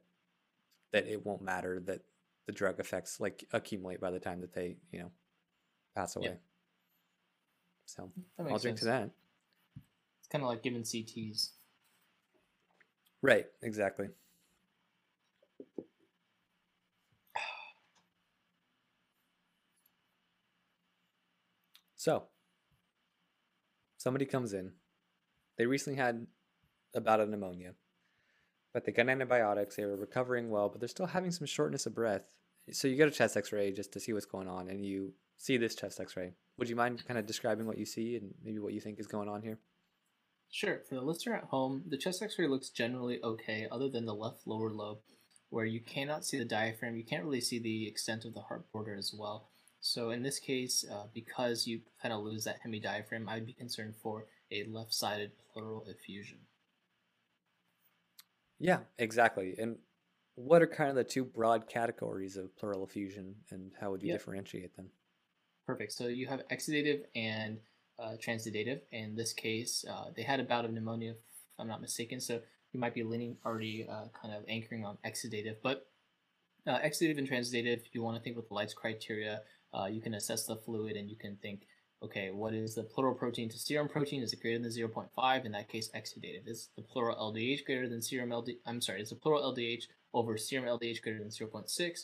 that 0.92 1.06
it 1.06 1.24
won't 1.24 1.42
matter 1.42 1.80
that 1.86 2.00
the 2.46 2.52
drug 2.52 2.80
effects 2.80 3.20
like 3.20 3.44
accumulate 3.52 4.00
by 4.00 4.10
the 4.10 4.20
time 4.20 4.40
that 4.40 4.54
they, 4.54 4.76
you 4.90 5.00
know, 5.00 5.10
pass 5.94 6.16
away. 6.16 6.28
Yeah. 6.28 6.34
So 7.86 8.10
I'll 8.38 8.58
drink 8.58 8.78
sense. 8.78 8.80
to 8.80 8.84
that. 8.86 9.10
It's 10.20 10.28
kind 10.28 10.42
of 10.42 10.50
like 10.50 10.62
giving 10.62 10.82
CTs. 10.82 11.50
Right, 13.22 13.46
exactly. 13.62 14.08
So, 22.06 22.22
somebody 23.96 24.26
comes 24.26 24.52
in. 24.52 24.74
They 25.58 25.66
recently 25.66 25.98
had 25.98 26.28
a 26.94 27.00
bout 27.00 27.18
of 27.18 27.28
pneumonia, 27.28 27.72
but 28.72 28.84
they 28.84 28.92
got 28.92 29.08
antibiotics. 29.08 29.74
They 29.74 29.86
were 29.86 29.96
recovering 29.96 30.48
well, 30.48 30.68
but 30.68 30.78
they're 30.78 30.88
still 30.88 31.06
having 31.06 31.32
some 31.32 31.48
shortness 31.48 31.84
of 31.84 31.96
breath. 31.96 32.22
So, 32.70 32.86
you 32.86 32.94
get 32.94 33.08
a 33.08 33.10
chest 33.10 33.36
x 33.36 33.50
ray 33.50 33.72
just 33.72 33.92
to 33.92 33.98
see 33.98 34.12
what's 34.12 34.24
going 34.24 34.46
on, 34.46 34.68
and 34.68 34.86
you 34.86 35.14
see 35.36 35.56
this 35.56 35.74
chest 35.74 35.98
x 35.98 36.16
ray. 36.16 36.34
Would 36.58 36.68
you 36.68 36.76
mind 36.76 37.04
kind 37.08 37.18
of 37.18 37.26
describing 37.26 37.66
what 37.66 37.76
you 37.76 37.84
see 37.84 38.14
and 38.14 38.34
maybe 38.40 38.60
what 38.60 38.72
you 38.72 38.80
think 38.80 39.00
is 39.00 39.08
going 39.08 39.28
on 39.28 39.42
here? 39.42 39.58
Sure. 40.48 40.82
For 40.88 40.94
the 40.94 41.00
listener 41.00 41.34
at 41.34 41.50
home, 41.50 41.82
the 41.88 41.98
chest 41.98 42.22
x-ray 42.22 42.46
looks 42.46 42.68
generally 42.68 43.18
okay, 43.24 43.66
other 43.68 43.88
than 43.88 44.06
the 44.06 44.14
left 44.14 44.46
lower 44.46 44.70
lobe, 44.70 44.98
where 45.50 45.64
you 45.64 45.80
cannot 45.80 46.24
see 46.24 46.38
the 46.38 46.44
diaphragm. 46.44 46.94
You 46.94 47.04
can't 47.04 47.24
really 47.24 47.40
see 47.40 47.58
the 47.58 47.88
extent 47.88 48.24
of 48.24 48.32
the 48.32 48.42
heart 48.42 48.70
border 48.70 48.94
as 48.94 49.12
well. 49.12 49.48
So 49.86 50.10
in 50.10 50.24
this 50.24 50.40
case, 50.40 50.84
uh, 50.90 51.04
because 51.14 51.64
you 51.64 51.80
kind 52.02 52.12
of 52.12 52.24
lose 52.24 52.42
that 52.42 52.58
hemidiaphragm, 52.60 53.28
I'd 53.28 53.46
be 53.46 53.52
concerned 53.52 53.94
for 54.02 54.26
a 54.50 54.64
left-sided 54.64 55.30
pleural 55.52 55.86
effusion. 55.86 56.38
Yeah, 58.58 58.80
exactly. 58.98 59.54
And 59.56 59.78
what 60.34 60.60
are 60.60 60.66
kind 60.66 60.90
of 60.90 60.96
the 60.96 61.04
two 61.04 61.24
broad 61.24 61.68
categories 61.68 62.36
of 62.36 62.56
pleural 62.56 62.84
effusion, 62.84 63.36
and 63.52 63.70
how 63.80 63.92
would 63.92 64.02
you 64.02 64.08
Yep. 64.08 64.18
differentiate 64.18 64.74
them? 64.76 64.90
Perfect. 65.66 65.92
So 65.92 66.08
you 66.08 66.26
have 66.26 66.42
exudative 66.48 67.04
and 67.14 67.60
uh, 68.00 68.16
transudative. 68.16 68.80
In 68.90 69.14
this 69.14 69.32
case, 69.32 69.84
uh, 69.88 70.10
they 70.16 70.22
had 70.22 70.40
a 70.40 70.44
bout 70.44 70.64
of 70.64 70.72
pneumonia, 70.72 71.12
if 71.12 71.60
I'm 71.60 71.68
not 71.68 71.80
mistaken. 71.80 72.20
So 72.20 72.42
you 72.72 72.80
might 72.80 72.94
be 72.94 73.04
leaning 73.04 73.36
already 73.46 73.86
uh, 73.88 74.06
kind 74.20 74.34
of 74.34 74.42
anchoring 74.48 74.84
on 74.84 74.98
exudative. 75.06 75.58
But 75.62 75.86
uh, 76.66 76.80
exudative 76.80 77.18
and 77.18 77.30
transudative, 77.30 77.86
if 77.86 77.94
you 77.94 78.02
want 78.02 78.16
to 78.16 78.22
think 78.22 78.36
with 78.36 78.48
the 78.48 78.54
Light's 78.54 78.74
criteria, 78.74 79.42
uh, 79.76 79.86
you 79.86 80.00
can 80.00 80.14
assess 80.14 80.46
the 80.46 80.56
fluid 80.56 80.96
and 80.96 81.10
you 81.10 81.16
can 81.16 81.36
think, 81.36 81.66
okay, 82.02 82.30
what 82.30 82.54
is 82.54 82.74
the 82.74 82.82
pleural 82.82 83.14
protein 83.14 83.48
to 83.50 83.58
serum 83.58 83.88
protein? 83.88 84.22
Is 84.22 84.32
it 84.32 84.40
greater 84.40 84.58
than 84.58 84.70
0.5? 84.70 85.44
In 85.44 85.52
that 85.52 85.68
case, 85.68 85.90
exudative. 85.94 86.46
Is 86.46 86.68
the 86.76 86.82
pleural 86.82 87.16
LDH 87.16 87.64
greater 87.64 87.88
than 87.88 88.02
serum 88.02 88.30
LDH? 88.30 88.56
I'm 88.66 88.80
sorry, 88.80 89.02
is 89.02 89.10
the 89.10 89.16
pleural 89.16 89.54
LDH 89.54 89.84
over 90.14 90.36
serum 90.36 90.66
LDH 90.66 91.02
greater 91.02 91.18
than 91.18 91.28
0.6? 91.28 92.00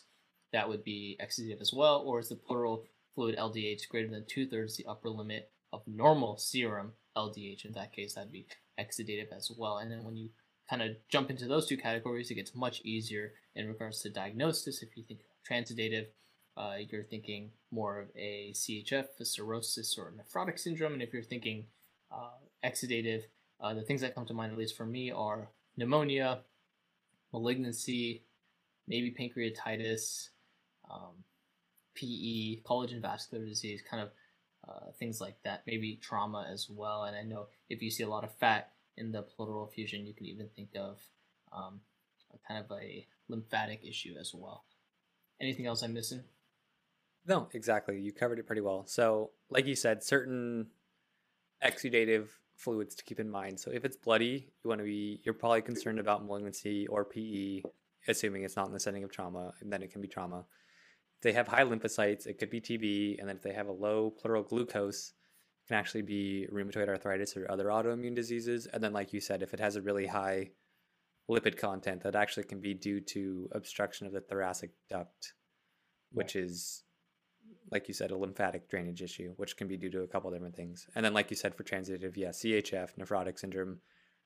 That 0.52 0.68
would 0.68 0.84
be 0.84 1.18
exudative 1.22 1.60
as 1.60 1.72
well. 1.72 2.02
Or 2.06 2.18
is 2.20 2.28
the 2.28 2.36
pleural 2.36 2.84
fluid 3.14 3.36
LDH 3.36 3.88
greater 3.88 4.08
than 4.08 4.24
two 4.26 4.46
thirds 4.46 4.76
the 4.76 4.86
upper 4.86 5.10
limit 5.10 5.50
of 5.72 5.82
normal 5.86 6.36
serum 6.36 6.92
LDH. 7.16 7.64
In 7.64 7.72
that 7.72 7.92
case, 7.92 8.14
that'd 8.14 8.32
be 8.32 8.46
exudative 8.78 9.32
as 9.34 9.50
well. 9.56 9.78
And 9.78 9.90
then 9.90 10.04
when 10.04 10.16
you 10.16 10.30
kind 10.68 10.82
of 10.82 10.90
jump 11.08 11.30
into 11.30 11.46
those 11.46 11.66
two 11.66 11.76
categories, 11.76 12.30
it 12.30 12.34
gets 12.34 12.54
much 12.54 12.80
easier 12.84 13.32
in 13.54 13.68
regards 13.68 14.00
to 14.02 14.10
diagnosis. 14.10 14.82
If 14.82 14.96
you 14.96 15.04
think 15.04 15.20
transudative, 15.48 16.06
uh, 16.56 16.74
you're 16.90 17.02
thinking 17.02 17.50
more 17.70 17.98
of 17.98 18.08
a 18.16 18.52
CHF, 18.52 19.06
a 19.20 19.24
cirrhosis, 19.24 19.98
or 19.98 20.08
a 20.08 20.12
nephrotic 20.12 20.58
syndrome. 20.58 20.92
And 20.92 21.02
if 21.02 21.12
you're 21.12 21.22
thinking 21.22 21.66
uh, 22.10 22.30
exudative, 22.64 23.22
uh, 23.60 23.74
the 23.74 23.82
things 23.82 24.00
that 24.02 24.14
come 24.14 24.26
to 24.26 24.34
mind, 24.34 24.52
at 24.52 24.58
least 24.58 24.76
for 24.76 24.84
me, 24.84 25.10
are 25.10 25.48
pneumonia, 25.76 26.40
malignancy, 27.32 28.24
maybe 28.86 29.14
pancreatitis, 29.18 30.28
um, 30.90 31.24
PE, 31.94 32.60
collagen 32.62 33.00
vascular 33.00 33.44
disease, 33.44 33.82
kind 33.88 34.02
of 34.02 34.10
uh, 34.68 34.90
things 34.98 35.20
like 35.20 35.36
that. 35.44 35.62
Maybe 35.66 35.98
trauma 36.02 36.46
as 36.52 36.68
well. 36.68 37.04
And 37.04 37.16
I 37.16 37.22
know 37.22 37.46
if 37.70 37.82
you 37.82 37.90
see 37.90 38.02
a 38.02 38.08
lot 38.08 38.24
of 38.24 38.34
fat 38.34 38.72
in 38.96 39.12
the 39.12 39.22
pleural 39.22 39.66
effusion, 39.66 40.06
you 40.06 40.12
can 40.12 40.26
even 40.26 40.48
think 40.54 40.70
of 40.76 40.98
um, 41.52 41.80
kind 42.46 42.64
of 42.64 42.70
a 42.76 43.06
lymphatic 43.28 43.80
issue 43.84 44.14
as 44.20 44.32
well. 44.34 44.64
Anything 45.40 45.66
else 45.66 45.82
I'm 45.82 45.94
missing? 45.94 46.22
No, 47.26 47.48
exactly. 47.52 48.00
You 48.00 48.12
covered 48.12 48.38
it 48.38 48.46
pretty 48.46 48.62
well. 48.62 48.84
So, 48.86 49.30
like 49.48 49.66
you 49.66 49.76
said, 49.76 50.02
certain 50.02 50.68
exudative 51.64 52.28
fluids 52.56 52.94
to 52.96 53.04
keep 53.04 53.20
in 53.20 53.30
mind. 53.30 53.60
So, 53.60 53.70
if 53.70 53.84
it's 53.84 53.96
bloody, 53.96 54.52
you 54.64 54.68
want 54.68 54.80
to 54.80 54.84
be, 54.84 55.20
you're 55.24 55.34
probably 55.34 55.62
concerned 55.62 56.00
about 56.00 56.24
malignancy 56.26 56.86
or 56.88 57.04
PE, 57.04 57.62
assuming 58.08 58.42
it's 58.42 58.56
not 58.56 58.66
in 58.66 58.72
the 58.72 58.80
setting 58.80 59.04
of 59.04 59.12
trauma, 59.12 59.52
and 59.60 59.72
then 59.72 59.82
it 59.82 59.92
can 59.92 60.00
be 60.00 60.08
trauma. 60.08 60.44
If 61.18 61.22
they 61.22 61.32
have 61.32 61.46
high 61.46 61.62
lymphocytes, 61.64 62.26
it 62.26 62.38
could 62.38 62.50
be 62.50 62.60
TB. 62.60 63.20
And 63.20 63.28
then 63.28 63.36
if 63.36 63.42
they 63.42 63.52
have 63.52 63.68
a 63.68 63.72
low 63.72 64.10
pleural 64.10 64.42
glucose, 64.42 65.12
it 65.62 65.68
can 65.68 65.76
actually 65.76 66.02
be 66.02 66.48
rheumatoid 66.52 66.88
arthritis 66.88 67.36
or 67.36 67.48
other 67.48 67.66
autoimmune 67.66 68.16
diseases. 68.16 68.66
And 68.66 68.82
then, 68.82 68.92
like 68.92 69.12
you 69.12 69.20
said, 69.20 69.42
if 69.42 69.54
it 69.54 69.60
has 69.60 69.76
a 69.76 69.82
really 69.82 70.08
high 70.08 70.50
lipid 71.30 71.56
content, 71.56 72.02
that 72.02 72.16
actually 72.16 72.44
can 72.44 72.60
be 72.60 72.74
due 72.74 73.00
to 73.00 73.48
obstruction 73.52 74.08
of 74.08 74.12
the 74.12 74.20
thoracic 74.20 74.72
duct, 74.90 75.34
which 76.10 76.34
is 76.34 76.82
like 77.70 77.88
you 77.88 77.94
said, 77.94 78.10
a 78.10 78.16
lymphatic 78.16 78.68
drainage 78.68 79.02
issue, 79.02 79.32
which 79.36 79.56
can 79.56 79.68
be 79.68 79.76
due 79.76 79.90
to 79.90 80.02
a 80.02 80.06
couple 80.06 80.30
different 80.30 80.56
things. 80.56 80.86
And 80.94 81.04
then, 81.04 81.14
like 81.14 81.30
you 81.30 81.36
said, 81.36 81.54
for 81.54 81.64
transudative, 81.64 82.16
yeah, 82.16 82.28
CHF, 82.28 82.96
nephrotic 82.98 83.38
syndrome, 83.38 83.78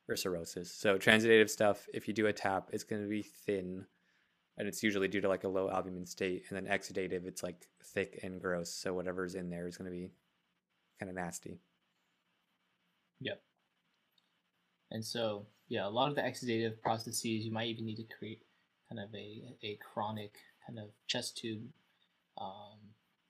or 0.08 0.16
cirrhosis. 0.16 0.72
So 0.72 0.98
transudative 0.98 1.50
stuff, 1.50 1.86
if 1.92 2.06
you 2.06 2.14
do 2.14 2.26
a 2.26 2.32
tap, 2.32 2.70
it's 2.72 2.84
going 2.84 3.02
to 3.02 3.08
be 3.08 3.22
thin, 3.22 3.86
and 4.56 4.68
it's 4.68 4.82
usually 4.82 5.08
due 5.08 5.20
to 5.20 5.28
like 5.28 5.44
a 5.44 5.48
low 5.48 5.70
albumin 5.70 6.06
state. 6.06 6.44
And 6.48 6.56
then 6.56 6.72
exudative, 6.72 7.26
it's 7.26 7.42
like 7.42 7.66
thick 7.84 8.20
and 8.22 8.40
gross. 8.40 8.72
So 8.72 8.94
whatever's 8.94 9.34
in 9.34 9.50
there 9.50 9.66
is 9.66 9.76
going 9.76 9.90
to 9.90 9.96
be 9.96 10.10
kind 10.98 11.10
of 11.10 11.16
nasty. 11.16 11.60
Yep. 13.20 13.40
And 14.90 15.04
so, 15.04 15.46
yeah, 15.68 15.86
a 15.86 15.90
lot 15.90 16.08
of 16.08 16.14
the 16.14 16.22
exudative 16.22 16.80
processes, 16.80 17.44
you 17.44 17.52
might 17.52 17.68
even 17.68 17.86
need 17.86 17.96
to 17.96 18.16
create 18.18 18.42
kind 18.88 19.00
of 19.00 19.12
a, 19.14 19.56
a 19.66 19.78
chronic 19.92 20.34
kind 20.66 20.78
of 20.78 20.90
chest 21.06 21.36
tube 21.36 21.62
um, 22.38 22.78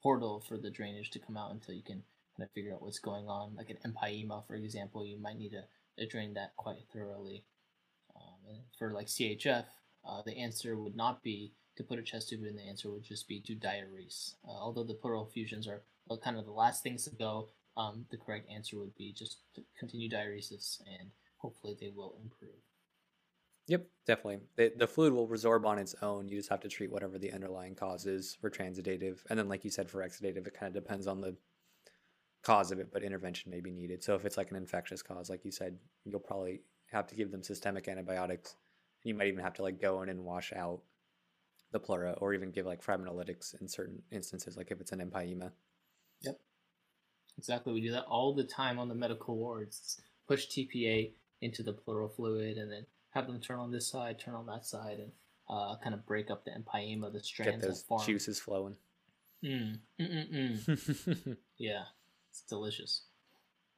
portal 0.07 0.41
for 0.47 0.57
the 0.57 0.71
drainage 0.71 1.11
to 1.11 1.19
come 1.19 1.37
out 1.37 1.51
until 1.51 1.75
you 1.75 1.83
can 1.83 2.01
kind 2.37 2.49
of 2.49 2.51
figure 2.53 2.73
out 2.73 2.81
what's 2.81 3.01
going 3.01 3.27
on. 3.27 3.57
Like 3.57 3.71
an 3.71 3.79
empyema, 3.85 4.47
for 4.47 4.55
example, 4.55 5.05
you 5.05 5.19
might 5.19 5.37
need 5.37 5.51
to, 5.51 5.65
to 5.99 6.07
drain 6.07 6.35
that 6.35 6.55
quite 6.57 6.85
thoroughly. 6.93 7.43
Um, 8.15 8.61
for 8.79 8.93
like 8.93 9.09
CHF, 9.09 9.65
uh, 10.09 10.23
the 10.25 10.39
answer 10.39 10.77
would 10.77 10.95
not 10.95 11.25
be 11.25 11.55
to 11.77 11.83
put 11.83 11.99
a 11.99 12.03
chest 12.03 12.29
tube 12.29 12.45
in. 12.45 12.55
The 12.55 12.63
answer 12.63 12.89
would 12.89 13.03
just 13.03 13.27
be 13.27 13.41
to 13.41 13.57
diurese. 13.57 14.37
Uh, 14.47 14.53
although 14.53 14.85
the 14.85 14.95
pleural 14.95 15.27
effusions 15.29 15.67
are 15.67 15.83
kind 16.23 16.39
of 16.39 16.45
the 16.45 16.53
last 16.53 16.85
things 16.85 17.03
to 17.07 17.11
go, 17.11 17.49
um, 17.77 18.07
the 18.13 18.17
correct 18.17 18.49
answer 18.49 18.79
would 18.79 18.95
be 18.95 19.13
just 19.13 19.39
to 19.57 19.63
continue 19.77 20.09
diuresis, 20.09 20.81
and 21.01 21.11
hopefully 21.39 21.77
they 21.81 21.91
will 21.93 22.15
improve. 22.23 22.63
Yep, 23.69 23.87
definitely. 24.07 24.41
The, 24.57 24.73
the 24.77 24.87
fluid 24.87 25.13
will 25.13 25.29
resorb 25.29 25.67
on 25.67 25.79
its 25.79 25.95
own. 26.01 26.29
You 26.29 26.37
just 26.37 26.51
have 26.51 26.61
to 26.61 26.69
treat 26.69 26.91
whatever 26.91 27.19
the 27.19 27.33
underlying 27.33 27.75
cause 27.75 28.07
is 28.07 28.37
for 28.41 28.49
transudative. 28.49 29.19
And 29.29 29.39
then, 29.39 29.49
like 29.49 29.65
you 29.65 29.71
said, 29.71 29.91
for 29.91 30.07
exudative, 30.07 30.47
it 30.47 30.55
kind 30.55 30.75
of 30.75 30.83
depends 30.83 31.07
on 31.07 31.21
the 31.21 31.37
cause 32.45 32.71
of 32.71 32.79
it, 32.79 32.93
but 32.93 33.03
intervention 33.03 33.51
may 33.51 33.61
be 33.61 33.73
needed. 33.73 34.05
So 34.05 34.15
if 34.15 34.25
it's 34.25 34.37
like 34.37 34.51
an 34.51 34.57
infectious 34.57 35.03
cause, 35.03 35.29
like 35.29 35.45
you 35.45 35.51
said, 35.51 35.77
you'll 36.05 36.21
probably 36.21 36.61
have 36.93 37.09
to 37.09 37.17
give 37.17 37.33
them 37.33 37.43
systemic 37.43 37.89
antibiotics. 37.89 38.55
You 39.03 39.15
might 39.15 39.29
even 39.29 39.43
have 39.43 39.55
to 39.55 39.63
like 39.63 39.81
go 39.81 40.03
in 40.03 40.09
and 40.09 40.25
wash 40.25 40.53
out 40.53 40.81
the 41.73 41.81
pleura 41.81 42.13
or 42.19 42.35
even 42.35 42.53
give 42.53 42.67
like 42.67 42.85
fibrinolytics 42.85 43.61
in 43.61 43.67
certain 43.67 44.01
instances, 44.13 44.57
like 44.57 44.71
if 44.71 44.81
it's 44.81 44.93
an 44.93 45.01
empyema. 45.01 45.51
Yep. 46.23 46.39
Exactly. 47.37 47.73
We 47.73 47.81
do 47.81 47.91
that 47.93 48.05
all 48.05 48.33
the 48.33 48.45
time 48.45 48.79
on 48.79 48.89
the 48.89 48.95
medical 48.95 49.37
wards. 49.37 50.01
Push 50.29 50.47
TPA 50.49 51.11
into 51.43 51.65
the 51.65 51.73
pleural 51.73 52.09
fluid 52.09 52.59
and 52.59 52.71
then 52.71 52.87
have 53.17 53.27
them 53.27 53.41
turn 53.41 53.59
on 53.59 53.71
this 53.71 53.89
side, 53.89 54.19
turn 54.19 54.35
on 54.35 54.47
that 54.47 54.67
side, 54.67 54.99
and 54.99 55.11
uh, 55.49 55.77
kind 55.83 55.95
of 55.95 56.07
break 56.07 56.31
up 56.31 56.45
the 56.45 56.51
empyema, 56.51 57.13
the 57.13 57.23
strands 57.23 57.65
Get 57.65 57.89
those 57.89 58.05
juices 58.05 58.39
flowing. 58.39 58.77
Mm, 59.43 59.79
mm, 60.01 60.31
mm, 60.33 60.67
mm. 60.67 61.37
yeah, 61.59 61.85
it's 62.31 62.43
delicious. 62.43 63.03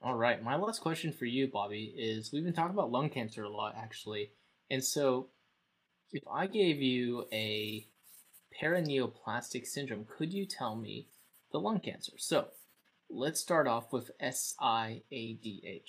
All 0.02 0.14
right, 0.14 0.42
my 0.42 0.56
last 0.56 0.80
question 0.80 1.12
for 1.12 1.24
you, 1.24 1.48
Bobby, 1.48 1.94
is 1.96 2.32
we've 2.32 2.44
been 2.44 2.52
talking 2.52 2.74
about 2.74 2.90
lung 2.90 3.10
cancer 3.10 3.44
a 3.44 3.48
lot, 3.48 3.74
actually, 3.76 4.32
and 4.70 4.82
so 4.82 5.28
if 6.12 6.22
I 6.30 6.46
gave 6.46 6.80
you 6.80 7.26
a 7.32 7.86
paraneoplastic 8.60 9.66
syndrome, 9.66 10.06
could 10.08 10.32
you 10.32 10.46
tell 10.46 10.74
me 10.74 11.08
the 11.52 11.60
lung 11.60 11.80
cancer? 11.80 12.12
So 12.16 12.48
let's 13.08 13.40
start 13.40 13.66
off 13.66 13.92
with 13.92 14.10
SIADH. 14.20 15.82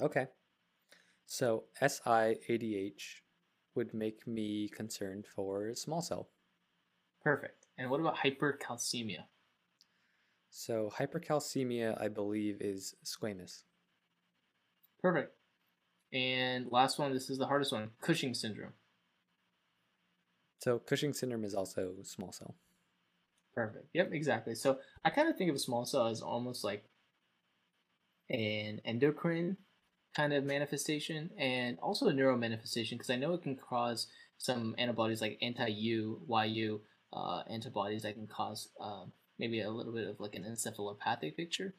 Okay. 0.00 0.26
So 1.30 1.62
SIADH 1.80 3.20
would 3.76 3.94
make 3.94 4.26
me 4.26 4.68
concerned 4.68 5.26
for 5.32 5.72
small 5.76 6.02
cell. 6.02 6.28
Perfect. 7.22 7.68
And 7.78 7.88
what 7.88 8.00
about 8.00 8.16
hypercalcemia? 8.16 9.26
So 10.50 10.92
hypercalcemia, 10.98 12.02
I 12.02 12.08
believe, 12.08 12.60
is 12.60 12.96
squamous. 13.04 13.62
Perfect. 15.00 15.32
And 16.12 16.66
last 16.72 16.98
one, 16.98 17.12
this 17.12 17.30
is 17.30 17.38
the 17.38 17.46
hardest 17.46 17.70
one 17.70 17.90
Cushing 18.00 18.34
syndrome. 18.34 18.72
So 20.58 20.80
Cushing 20.80 21.12
syndrome 21.12 21.44
is 21.44 21.54
also 21.54 21.92
small 22.02 22.32
cell. 22.32 22.56
Perfect. 23.54 23.86
Yep, 23.94 24.10
exactly. 24.12 24.56
So 24.56 24.78
I 25.04 25.10
kind 25.10 25.28
of 25.28 25.36
think 25.36 25.52
of 25.52 25.60
small 25.60 25.84
cell 25.84 26.08
as 26.08 26.22
almost 26.22 26.64
like 26.64 26.86
an 28.28 28.80
endocrine 28.84 29.56
kind 30.14 30.32
of 30.32 30.44
manifestation 30.44 31.30
and 31.38 31.78
also 31.80 32.08
a 32.08 32.12
neuro 32.12 32.36
manifestation 32.36 32.98
because 32.98 33.10
I 33.10 33.16
know 33.16 33.34
it 33.34 33.42
can 33.42 33.56
cause 33.56 34.08
some 34.38 34.74
antibodies 34.78 35.20
like 35.20 35.38
anti-U, 35.42 36.22
YU 36.28 36.80
uh, 37.12 37.42
antibodies 37.48 38.02
that 38.02 38.14
can 38.14 38.26
cause 38.26 38.68
uh, 38.80 39.04
maybe 39.38 39.60
a 39.60 39.70
little 39.70 39.92
bit 39.92 40.08
of 40.08 40.20
like 40.20 40.34
an 40.34 40.44
encephalopathic 40.44 41.36
picture. 41.36 41.74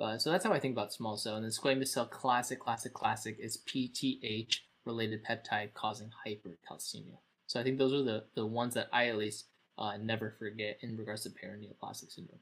Uh, 0.00 0.18
so 0.18 0.30
that's 0.30 0.44
how 0.44 0.52
I 0.52 0.60
think 0.60 0.72
about 0.72 0.92
small 0.92 1.16
cell. 1.16 1.36
And 1.36 1.44
then 1.44 1.50
squamous 1.50 1.88
cell, 1.88 2.06
classic, 2.06 2.60
classic, 2.60 2.94
classic 2.94 3.36
is 3.38 3.62
PTH 3.66 4.56
related 4.84 5.24
peptide 5.24 5.74
causing 5.74 6.10
hypercalcemia. 6.26 7.18
So 7.46 7.60
I 7.60 7.62
think 7.62 7.78
those 7.78 7.92
are 7.92 8.02
the, 8.02 8.24
the 8.34 8.46
ones 8.46 8.74
that 8.74 8.88
I 8.92 9.08
at 9.08 9.18
least 9.18 9.46
uh, 9.78 9.96
never 9.96 10.34
forget 10.38 10.78
in 10.82 10.96
regards 10.96 11.22
to 11.24 11.30
paraneoplastic 11.30 12.12
syndrome. 12.12 12.40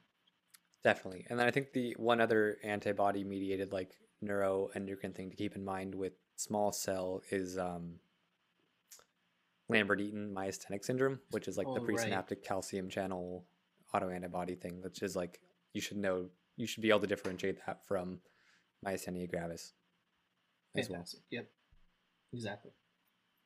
Definitely. 0.83 1.25
And 1.29 1.39
then 1.39 1.47
I 1.47 1.51
think 1.51 1.73
the 1.73 1.95
one 1.97 2.21
other 2.21 2.57
antibody 2.63 3.23
mediated 3.23 3.73
like 3.73 3.91
neuroendocrine 4.23 5.15
thing 5.15 5.29
to 5.29 5.35
keep 5.35 5.55
in 5.55 5.63
mind 5.63 5.95
with 5.95 6.13
small 6.35 6.71
cell 6.71 7.21
is 7.31 7.57
um, 7.57 7.95
Lambert-Eaton 9.69 10.33
myasthenic 10.33 10.83
syndrome, 10.83 11.19
which 11.31 11.47
is 11.47 11.57
like 11.57 11.67
Oh, 11.67 11.73
the 11.73 11.81
right. 11.81 11.95
presynaptic 11.95 12.43
calcium 12.43 12.89
channel 12.89 13.45
autoantibody 13.93 14.59
thing, 14.59 14.81
which 14.81 15.01
is 15.01 15.15
like 15.15 15.39
you 15.73 15.81
should 15.81 15.97
know 15.97 16.27
you 16.57 16.67
should 16.67 16.81
be 16.81 16.89
able 16.89 16.99
to 16.99 17.07
differentiate 17.07 17.57
that 17.65 17.85
from 17.85 18.19
myasthenia 18.85 19.29
gravis 19.29 19.73
as 20.75 20.89
well. 20.89 20.97
Fantastic. 20.97 21.21
Yep. 21.31 21.49
Exactly. 22.33 22.71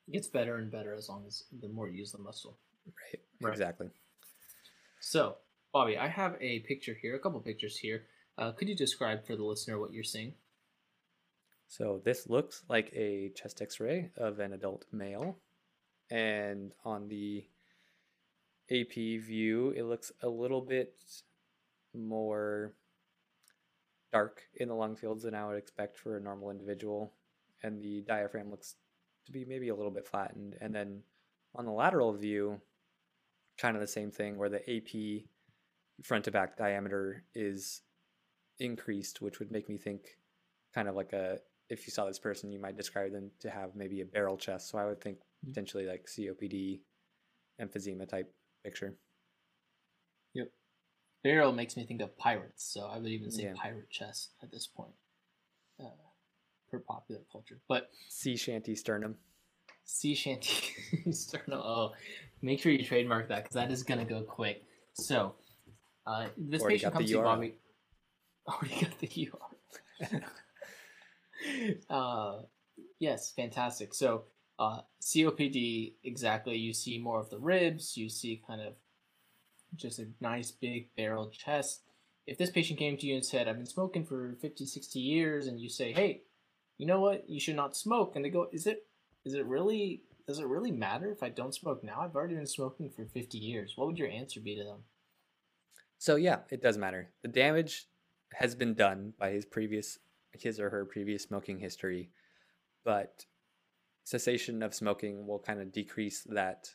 It 0.08 0.12
gets 0.12 0.28
better 0.28 0.58
and 0.58 0.72
better 0.72 0.94
as 0.94 1.08
long 1.08 1.24
as 1.26 1.44
the 1.62 1.70
more 1.70 1.88
you 1.88 2.00
use 2.00 2.12
the 2.12 2.18
muscle. 2.18 2.58
Right. 2.86 3.22
Right. 3.42 3.52
Exactly. 3.54 3.90
So, 5.00 5.38
Bobby, 5.72 5.98
I 5.98 6.08
have 6.08 6.36
a 6.42 6.60
picture 6.60 6.96
here, 7.02 7.16
a 7.16 7.20
couple 7.20 7.40
pictures 7.40 7.78
here. 7.78 8.04
Uh, 8.38 8.52
could 8.52 8.68
you 8.68 8.76
describe 8.76 9.26
for 9.26 9.36
the 9.36 9.44
listener 9.44 9.80
what 9.80 9.94
you're 9.94 10.04
seeing? 10.04 10.34
So 11.76 12.00
this 12.06 12.30
looks 12.30 12.64
like 12.70 12.92
a 12.94 13.32
chest 13.36 13.60
X-ray 13.60 14.12
of 14.16 14.38
an 14.38 14.54
adult 14.54 14.86
male, 14.92 15.40
and 16.12 16.72
on 16.86 17.08
the 17.08 17.48
AP 18.70 18.94
view, 18.94 19.74
it 19.76 19.82
looks 19.82 20.12
a 20.22 20.30
little 20.30 20.62
bit 20.62 20.94
more 21.96 22.76
dark 24.12 24.44
in 24.54 24.68
the 24.68 24.76
lung 24.76 24.96
fields 24.96 25.24
than 25.24 25.34
I 25.34 25.48
would 25.48 25.58
expect 25.58 25.98
for 25.98 26.16
a 26.16 26.22
normal 26.22 26.52
individual, 26.52 27.12
and 27.64 27.82
the 27.82 28.02
diaphragm 28.02 28.52
looks 28.52 28.76
to 29.26 29.32
be 29.32 29.44
maybe 29.44 29.70
a 29.70 29.76
little 29.76 29.90
bit 29.90 30.08
flattened. 30.08 30.56
And 30.62 30.76
then 30.76 31.02
on 31.56 31.66
the 31.66 31.72
lateral 31.72 32.14
view, 32.14 32.62
kind 33.58 33.76
of 33.76 33.82
the 33.82 33.88
same 33.88 34.12
thing 34.12 34.38
where 34.38 34.50
the 34.50 34.62
AP 34.70 35.24
front 36.04 36.26
to 36.26 36.32
back 36.32 36.56
diameter 36.56 37.24
is 37.34 37.82
increased, 38.60 39.24
which 39.24 39.40
would 39.40 39.52
make 39.52 39.68
me 39.68 39.80
think 39.80 40.20
kind 40.76 40.88
of 40.88 40.96
like 40.96 41.14
a 41.14 41.40
if 41.70 41.88
you 41.88 41.92
saw 41.92 42.06
this 42.06 42.20
person, 42.20 42.52
you 42.52 42.60
might 42.60 42.78
describe 42.78 43.12
them 43.12 43.32
to 43.40 43.50
have 43.50 43.76
maybe 43.76 44.02
a 44.02 44.06
barrel 44.06 44.38
chest. 44.38 44.70
So 44.70 44.78
I 44.78 44.86
would 44.86 45.02
think 45.02 45.20
Mhm. 45.20 45.50
potentially 45.50 45.86
like 45.86 46.06
COPD, 46.08 46.82
emphysema 47.60 48.08
type 48.08 48.34
picture. 48.64 48.98
Yep. 50.34 50.52
Barrel 51.24 51.52
makes 51.54 51.78
me 51.78 51.86
think 51.86 52.02
of 52.02 52.18
pirates, 52.18 52.64
so 52.64 52.88
I 52.88 52.98
would 52.98 53.08
even 53.12 53.32
say 53.32 53.44
Yeah. 53.44 53.54
pirate 53.56 53.90
chest 53.90 54.34
at 54.42 54.52
this 54.52 54.68
point, 54.68 54.96
uh, 55.80 55.90
per 56.70 56.80
popular 56.80 57.24
culture. 57.32 57.62
But 57.68 57.92
Sea 58.10 58.36
shanty 58.36 58.76
sternum. 58.76 59.18
sea 59.86 60.16
shanty 60.16 61.12
sternum. 61.12 61.60
Oh, 61.62 61.96
make 62.42 62.60
sure 62.60 62.72
you 62.72 62.84
trademark 62.86 63.28
that 63.30 63.44
because 63.44 63.56
that 63.56 63.72
is 63.72 63.84
gonna 63.84 64.06
go 64.06 64.24
quick. 64.24 64.66
So, 64.94 65.36
uh, 66.06 66.30
this 66.38 66.62
Already 66.62 66.78
patient 66.78 66.94
comes 66.94 67.06
to 67.06 67.12
you. 67.18 67.22
Bobby. 67.22 67.60
Already 68.48 68.82
got 68.82 69.00
the 69.00 69.08
URL. 69.08 69.56
uh, 71.90 72.42
yes, 73.00 73.32
fantastic. 73.36 73.94
So, 73.94 74.24
uh, 74.60 74.82
COPD, 75.02 75.94
exactly. 76.04 76.58
You 76.58 76.74
see 76.74 76.98
more 76.98 77.20
of 77.20 77.30
the 77.30 77.40
ribs. 77.40 77.98
You 77.98 78.10
see 78.10 78.42
kind 78.46 78.62
of 78.62 78.74
just 79.76 80.00
a 80.00 80.08
nice 80.22 80.52
big 80.52 80.90
barrel 80.96 81.30
chest. 81.30 81.82
If 82.26 82.38
this 82.38 82.52
patient 82.52 82.80
came 82.80 82.98
to 82.98 83.08
you 83.08 83.16
and 83.16 83.26
said, 83.26 83.48
I've 83.48 83.58
been 83.58 83.66
smoking 83.66 84.06
for 84.06 84.36
50, 84.42 84.66
60 84.66 85.00
years, 85.00 85.48
and 85.48 85.60
you 85.60 85.70
say, 85.70 85.92
hey, 85.92 86.22
you 86.78 86.86
know 86.86 87.02
what? 87.02 87.30
You 87.30 87.40
should 87.40 87.56
not 87.56 87.76
smoke. 87.76 88.16
And 88.16 88.24
they 88.24 88.30
go, 88.30 88.48
is 88.54 88.66
it, 88.66 88.86
is 89.26 89.34
it 89.34 89.46
really, 89.46 90.04
does 90.26 90.40
it 90.40 90.48
really 90.48 90.72
matter 90.72 91.12
if 91.12 91.22
I 91.22 91.30
don't 91.30 91.54
smoke 91.54 91.84
now? 91.84 92.00
I've 92.00 92.16
already 92.16 92.36
been 92.36 92.46
smoking 92.46 92.90
for 92.90 93.06
50 93.06 93.38
years. 93.38 93.74
What 93.76 93.88
would 93.88 94.00
your 94.00 94.10
answer 94.10 94.40
be 94.40 94.56
to 94.56 94.64
them? 94.64 94.84
So 95.98 96.16
yeah, 96.16 96.40
it 96.50 96.62
does 96.62 96.78
matter. 96.78 97.10
The 97.22 97.30
damage 97.30 97.88
has 98.36 98.56
been 98.56 98.74
done 98.74 99.14
by 99.20 99.32
his 99.32 99.46
previous 99.46 100.00
his 100.34 100.60
or 100.60 100.70
her 100.70 100.86
previous 100.86 101.24
smoking 101.24 101.60
history, 101.60 102.10
but 102.84 103.26
cessation 104.04 104.62
of 104.64 104.74
smoking 104.74 105.26
will 105.26 105.40
kind 105.40 105.62
of 105.62 105.72
decrease 105.72 106.24
that 106.30 106.68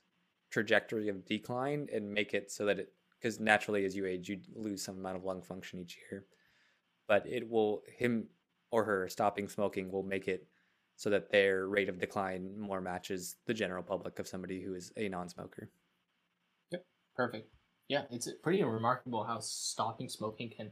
trajectory 0.50 1.08
of 1.08 1.26
decline 1.26 1.86
and 1.92 2.10
make 2.10 2.32
it 2.32 2.50
so 2.50 2.64
that 2.64 2.78
it 2.78 2.92
because 3.20 3.38
naturally 3.40 3.84
as 3.84 3.96
you 3.96 4.06
age 4.06 4.28
you 4.28 4.38
lose 4.54 4.82
some 4.82 4.98
amount 4.98 5.16
of 5.16 5.24
lung 5.24 5.42
function 5.42 5.78
each 5.78 5.98
year. 6.10 6.24
But 7.06 7.26
it 7.26 7.48
will 7.48 7.82
him 7.98 8.28
or 8.70 8.84
her 8.84 9.08
stopping 9.08 9.48
smoking 9.48 9.90
will 9.90 10.02
make 10.02 10.28
it 10.28 10.46
so 10.96 11.10
that 11.10 11.30
their 11.30 11.68
rate 11.68 11.88
of 11.88 11.98
decline 11.98 12.58
more 12.58 12.80
matches 12.80 13.36
the 13.46 13.54
general 13.54 13.82
public 13.82 14.18
of 14.18 14.28
somebody 14.28 14.60
who 14.62 14.74
is 14.74 14.92
a 14.96 15.08
non-smoker. 15.08 15.70
Yep. 16.72 16.84
Perfect. 17.14 17.48
Yeah, 17.88 18.02
it's 18.10 18.28
pretty 18.42 18.62
remarkable 18.62 19.24
how 19.24 19.38
stopping 19.38 20.08
smoking 20.08 20.50
can 20.50 20.70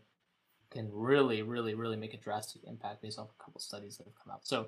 can 0.77 0.91
really, 0.93 1.43
really, 1.43 1.75
really 1.75 1.97
make 1.97 2.13
a 2.13 2.19
drastic 2.19 2.63
impact 2.67 3.01
based 3.01 3.19
off 3.19 3.29
a 3.31 3.43
couple 3.43 3.61
studies 3.61 3.97
that 3.97 4.07
have 4.07 4.15
come 4.23 4.33
out. 4.33 4.47
So 4.47 4.67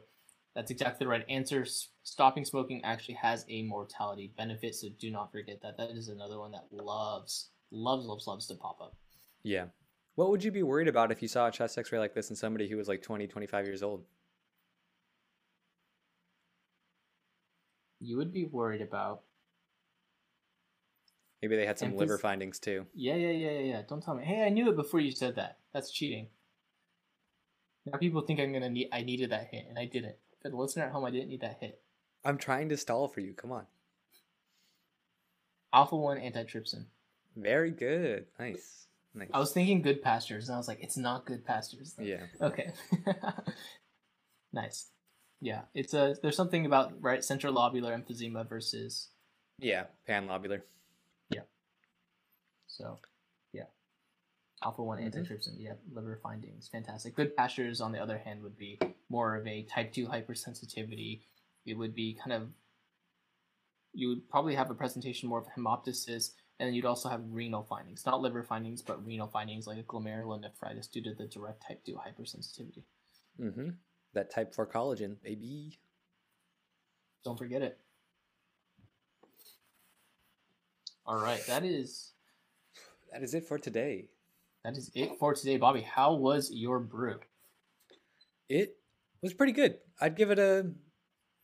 that's 0.54 0.70
exactly 0.70 1.04
the 1.04 1.10
right 1.10 1.24
answer. 1.28 1.66
Stopping 2.02 2.46
smoking 2.46 2.82
actually 2.82 3.14
has 3.16 3.44
a 3.48 3.62
mortality 3.62 4.32
benefit, 4.36 4.74
so 4.74 4.88
do 4.98 5.10
not 5.10 5.30
forget 5.30 5.60
that. 5.62 5.76
That 5.76 5.90
is 5.90 6.08
another 6.08 6.38
one 6.38 6.52
that 6.52 6.64
loves, 6.70 7.50
loves, 7.70 8.06
loves, 8.06 8.26
loves 8.26 8.46
to 8.46 8.54
pop 8.54 8.80
up. 8.80 8.94
Yeah. 9.42 9.66
What 10.14 10.30
would 10.30 10.42
you 10.42 10.50
be 10.50 10.62
worried 10.62 10.88
about 10.88 11.12
if 11.12 11.20
you 11.20 11.28
saw 11.28 11.48
a 11.48 11.52
chest 11.52 11.76
x 11.76 11.92
ray 11.92 11.98
like 11.98 12.14
this 12.14 12.30
in 12.30 12.36
somebody 12.36 12.68
who 12.68 12.78
was 12.78 12.88
like 12.88 13.02
20, 13.02 13.26
25 13.26 13.66
years 13.66 13.82
old? 13.82 14.04
You 18.00 18.16
would 18.16 18.32
be 18.32 18.46
worried 18.46 18.80
about. 18.80 19.24
Maybe 21.42 21.56
they 21.56 21.66
had 21.66 21.78
some 21.78 21.96
liver 21.96 22.18
findings 22.18 22.58
too. 22.58 22.86
Yeah, 22.94 23.14
yeah, 23.14 23.30
yeah, 23.30 23.50
yeah, 23.50 23.60
yeah. 23.60 23.82
Don't 23.88 24.02
tell 24.02 24.14
me. 24.14 24.24
Hey, 24.24 24.42
I 24.44 24.48
knew 24.48 24.68
it 24.70 24.76
before 24.76 25.00
you 25.00 25.12
said 25.12 25.36
that. 25.36 25.58
That's 25.72 25.90
cheating. 25.90 26.28
Now 27.86 27.98
people 27.98 28.22
think 28.22 28.40
I'm 28.40 28.52
gonna 28.52 28.68
need. 28.70 28.88
I 28.92 29.02
needed 29.02 29.30
that 29.30 29.48
hit, 29.50 29.66
and 29.68 29.78
I 29.78 29.84
didn't. 29.84 30.16
For 30.42 30.50
the 30.50 30.56
listener 30.56 30.84
at 30.84 30.92
home, 30.92 31.04
I 31.04 31.10
didn't 31.10 31.28
need 31.28 31.40
that 31.42 31.58
hit. 31.60 31.80
I'm 32.24 32.38
trying 32.38 32.68
to 32.70 32.76
stall 32.76 33.08
for 33.08 33.20
you. 33.20 33.34
Come 33.34 33.52
on. 33.52 33.66
Alpha 35.72 35.96
one 35.96 36.18
antitrypsin. 36.18 36.86
Very 37.36 37.70
good. 37.70 38.26
Nice. 38.38 38.86
Nice. 39.14 39.28
I 39.32 39.38
was 39.38 39.52
thinking 39.52 39.82
Goodpasture's, 39.82 40.48
and 40.48 40.54
I 40.54 40.58
was 40.58 40.68
like, 40.68 40.82
it's 40.82 40.96
not 40.96 41.24
Goodpasture's. 41.24 41.94
yeah. 42.00 42.24
Okay. 42.40 42.72
nice. 44.52 44.88
Yeah, 45.40 45.62
it's 45.74 45.94
a. 45.94 46.16
There's 46.20 46.36
something 46.36 46.66
about 46.66 46.94
right 47.00 47.20
centrilobular 47.20 47.96
emphysema 47.96 48.48
versus. 48.48 49.08
Yeah. 49.58 49.84
Panlobular. 50.08 50.62
So, 52.68 53.00
yeah. 53.52 53.64
Alpha 54.62 54.82
one 54.82 54.98
Mhm. 54.98 55.12
antitrypsin. 55.12 55.58
Yeah, 55.58 55.74
liver 55.90 56.16
findings, 56.22 56.68
fantastic. 56.68 57.14
Goodpasture's, 57.14 57.80
on 57.80 57.92
the 57.92 58.00
other 58.00 58.18
hand, 58.18 58.42
would 58.42 58.56
be 58.56 58.78
more 59.08 59.34
of 59.36 59.46
a 59.46 59.64
type 59.64 59.92
two 59.92 60.06
hypersensitivity. 60.06 61.22
It 61.64 61.74
would 61.74 61.94
be 61.94 62.14
kind 62.14 62.32
of. 62.32 62.52
You 63.94 64.10
would 64.10 64.28
probably 64.28 64.54
have 64.54 64.70
a 64.70 64.74
presentation 64.74 65.28
more 65.28 65.40
of 65.40 65.46
hemoptysis, 65.48 66.34
and 66.58 66.66
then 66.66 66.74
you'd 66.74 66.84
also 66.84 67.08
have 67.08 67.24
renal 67.32 67.64
findings, 67.64 68.04
not 68.04 68.20
liver 68.20 68.42
findings, 68.42 68.82
but 68.82 69.04
renal 69.04 69.28
findings 69.28 69.66
like 69.66 69.78
a 69.78 69.82
glomerulonephritis 69.82 70.90
due 70.90 71.02
to 71.02 71.14
the 71.14 71.26
direct 71.26 71.62
type 71.66 71.82
two 71.84 71.94
hypersensitivity. 71.96 72.84
Mm-hmm. 73.40 73.70
That 74.12 74.30
type 74.30 74.54
4 74.54 74.66
collagen, 74.66 75.20
baby. 75.22 75.78
Don't 77.24 77.38
forget 77.38 77.62
it. 77.62 77.80
All 81.06 81.16
right, 81.16 81.44
that 81.46 81.64
is 81.64 82.12
That 83.12 83.22
is 83.22 83.34
it 83.34 83.44
for 83.46 83.58
today. 83.58 84.08
that 84.64 84.76
is 84.76 84.90
it 84.94 85.18
for 85.18 85.34
today, 85.34 85.56
Bobby. 85.56 85.80
How 85.82 86.14
was 86.14 86.50
your 86.50 86.78
brew? 86.78 87.20
It 88.48 88.76
was 89.22 89.34
pretty 89.34 89.52
good. 89.52 89.78
I'd 90.00 90.16
give 90.16 90.30
it 90.30 90.38
a 90.38 90.70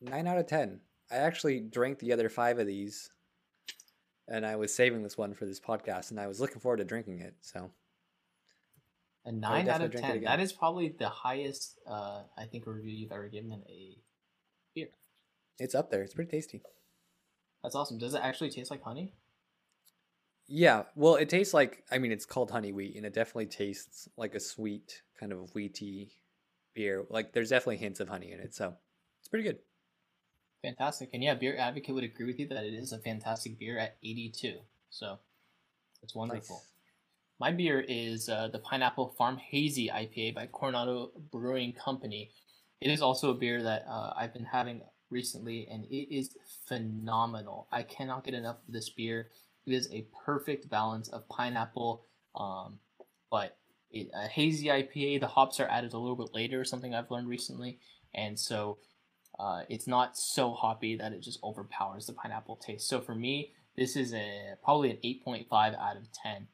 9 0.00 0.27
out 0.27 0.38
of 0.38 0.46
10. 0.46 0.81
I 1.11 1.16
actually 1.16 1.61
drank 1.61 1.98
the 1.98 2.12
other 2.12 2.29
five 2.29 2.59
of 2.59 2.66
these, 2.66 3.11
and 4.27 4.44
I 4.46 4.57
was 4.57 4.74
saving 4.74 5.03
this 5.03 5.18
one 5.18 5.35
for 5.35 5.44
this 5.44 5.61
podcast, 5.61 6.11
and 6.11 6.18
I 6.18 6.27
was 6.27 6.40
looking 6.40 6.61
forward 6.61 6.79
to 6.79 6.85
drinking 6.85 7.20
it. 7.20 7.35
So, 7.42 7.70
A 9.27 9.33
nine 9.33 9.68
out 9.68 9.83
of 9.83 9.92
ten. 9.92 10.24
That 10.24 10.40
is 10.40 10.53
probably 10.53 10.94
the 10.98 11.09
highest 11.09 11.79
uh, 11.87 12.22
I 12.38 12.46
think 12.46 12.66
review 12.66 12.92
you've 12.92 13.12
ever 13.12 13.29
given 13.29 13.53
in 13.53 13.62
a 13.68 13.98
beer. 14.74 14.88
it's 15.59 15.74
up 15.74 15.90
there. 15.90 16.03
It's 16.03 16.14
pretty 16.14 16.31
tasty. 16.31 16.62
That's 17.62 17.74
awesome. 17.74 17.98
Does 17.98 18.14
it 18.14 18.20
actually 18.22 18.50
taste 18.50 18.70
like 18.70 18.83
honey? 18.83 19.12
Yeah, 20.46 20.83
well, 20.94 21.16
it 21.16 21.28
tastes 21.28 21.54
like 21.54 21.85
I 21.90 21.98
mean, 21.98 22.12
it's 22.12 22.26
called 22.26 22.50
honey 22.50 22.72
wheat, 22.72 22.96
and 22.96 23.07
it 23.07 23.14
definitely 23.14 23.46
tastes 23.46 24.09
like 24.16 24.35
a 24.35 24.40
sweet 24.40 25.02
kind 25.18 25.33
of 25.33 25.52
wheaty 25.54 26.11
beer. 26.74 27.04
Like 27.09 27.33
there's 27.33 27.50
definitely 27.50 27.78
hints 27.78 28.00
of 28.00 28.09
honey 28.09 28.33
in 28.33 28.40
it, 28.40 28.54
so 28.54 28.74
it's 29.20 29.28
pretty 29.28 29.44
good. 29.44 29.59
Fantastic. 30.62 31.11
And 31.12 31.22
yeah, 31.22 31.35
Beer 31.35 31.57
Advocate 31.59 31.94
would 31.94 32.04
agree 32.04 32.26
with 32.26 32.38
you 32.38 32.48
that 32.48 32.64
it 32.64 32.72
is 32.72 32.92
a 32.92 32.98
fantastic 32.98 33.59
beer 33.59 33.78
at 33.78 33.96
82. 34.02 34.59
So 34.88 35.18
it's 36.02 36.14
wonderful. 36.14 36.57
Nice. 36.57 36.68
My 37.38 37.50
beer 37.50 37.85
is 37.87 38.28
uh, 38.28 38.48
the 38.48 38.61
Pineapple 38.61 39.09
Farm 39.18 39.37
Hazy 39.37 39.88
IPA 39.88 40.35
by 40.35 40.46
Coronado 40.46 41.11
Brewing 41.30 41.72
Company. 41.72 42.30
It 42.80 42.90
is 42.90 43.02
also 43.02 43.30
a 43.30 43.35
beer 43.35 43.62
that 43.62 43.85
uh, 43.88 44.14
I've 44.16 44.33
been 44.33 44.44
having 44.44 44.80
recently, 45.11 45.66
and 45.70 45.85
it 45.87 46.14
is 46.14 46.37
phenomenal. 46.66 47.66
I 47.70 47.83
cannot 47.83 48.24
get 48.24 48.35
enough 48.35 48.57
of 48.66 48.72
this 48.72 48.88
beer. 48.88 49.28
It 49.66 49.72
is 49.72 49.88
a 49.92 50.07
perfect 50.24 50.68
balance 50.68 51.09
of 51.09 51.29
pineapple, 51.29 52.05
um, 52.35 52.79
but 53.31 53.57
it, 53.90 54.11
a 54.14 54.29
hazy 54.29 54.66
IPA. 54.66 55.20
The 55.20 55.29
hops 55.29 55.61
are 55.61 55.68
added 55.68 55.92
a 55.92 55.98
little 55.98 56.16
bit 56.16 56.35
later, 56.35 56.64
something 56.64 56.94
I've 56.94 57.11
learned 57.11 57.29
recently, 57.29 57.79
and 58.14 58.38
so 58.38 58.79
uh, 59.38 59.62
it's 59.68 59.87
not 59.87 60.16
so 60.16 60.53
hoppy 60.53 60.96
that 60.96 61.12
it 61.12 61.20
just 61.20 61.42
overpowers 61.42 62.07
the 62.07 62.12
pineapple 62.12 62.57
taste. 62.57 62.88
So 62.88 63.00
for 63.00 63.14
me, 63.14 63.53
this 63.77 63.96
is 63.96 64.14
a 64.14 64.55
probably 64.62 64.90
an 64.90 64.98
8.5 65.05 65.50
out 65.79 65.96
of 65.96 66.12
10. 66.12 66.46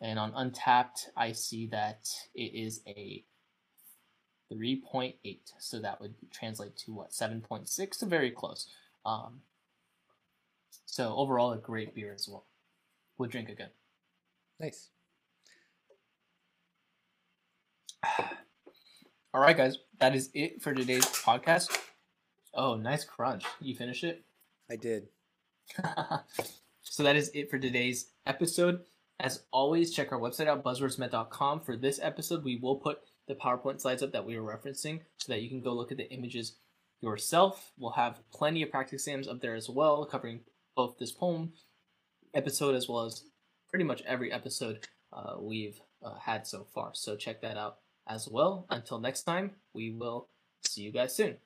And 0.00 0.18
on 0.18 0.32
Untappd, 0.32 1.08
I 1.16 1.32
see 1.32 1.66
that 1.68 2.08
it 2.34 2.54
is 2.54 2.82
a 2.86 3.24
3.8. 4.52 5.38
So 5.58 5.80
that 5.80 6.00
would 6.00 6.14
translate 6.30 6.76
to 6.78 6.92
what 6.92 7.10
7.6, 7.10 7.94
so 7.94 8.06
very 8.06 8.30
close. 8.30 8.68
Um, 9.04 9.40
so 10.86 11.14
overall, 11.16 11.52
a 11.52 11.58
great 11.58 11.94
beer 11.94 12.14
as 12.14 12.28
well. 12.28 12.46
Would 13.18 13.30
drink 13.30 13.48
again. 13.48 13.70
Nice. 14.60 14.90
All 19.34 19.40
right, 19.40 19.56
guys, 19.56 19.78
that 19.98 20.14
is 20.14 20.30
it 20.34 20.62
for 20.62 20.72
today's 20.72 21.04
podcast. 21.04 21.76
Oh, 22.54 22.76
nice 22.76 23.04
crunch! 23.04 23.44
You 23.60 23.74
finished 23.74 24.04
it. 24.04 24.24
I 24.70 24.76
did. 24.76 25.08
so 26.82 27.02
that 27.02 27.16
is 27.16 27.30
it 27.34 27.50
for 27.50 27.58
today's 27.58 28.10
episode. 28.26 28.80
As 29.20 29.42
always, 29.52 29.92
check 29.92 30.12
our 30.12 30.20
website 30.20 30.46
out, 30.46 30.62
buzzwordsmet.com. 30.62 31.60
For 31.60 31.76
this 31.76 31.98
episode, 32.00 32.44
we 32.44 32.56
will 32.56 32.76
put 32.76 33.00
the 33.26 33.34
PowerPoint 33.34 33.80
slides 33.80 34.02
up 34.02 34.12
that 34.12 34.24
we 34.24 34.38
were 34.38 34.56
referencing 34.56 35.00
so 35.18 35.32
that 35.32 35.42
you 35.42 35.48
can 35.48 35.60
go 35.60 35.72
look 35.72 35.90
at 35.90 35.98
the 35.98 36.10
images 36.12 36.54
yourself. 37.00 37.72
We'll 37.78 37.92
have 37.92 38.20
plenty 38.32 38.62
of 38.62 38.70
practice 38.70 39.06
exams 39.06 39.26
up 39.26 39.40
there 39.40 39.56
as 39.56 39.68
well, 39.68 40.04
covering 40.04 40.40
both 40.76 40.98
this 40.98 41.12
poem 41.12 41.52
episode 42.34 42.74
as 42.74 42.88
well 42.88 43.04
as 43.04 43.24
pretty 43.70 43.84
much 43.84 44.02
every 44.06 44.32
episode 44.32 44.86
uh, 45.12 45.34
we've 45.40 45.80
uh, 46.02 46.14
had 46.18 46.46
so 46.46 46.66
far. 46.74 46.90
So 46.94 47.16
check 47.16 47.42
that 47.42 47.56
out 47.56 47.78
as 48.06 48.28
well. 48.28 48.66
Until 48.70 48.98
next 48.98 49.22
time, 49.22 49.52
we 49.74 49.90
will 49.90 50.28
see 50.66 50.82
you 50.82 50.92
guys 50.92 51.14
soon. 51.14 51.36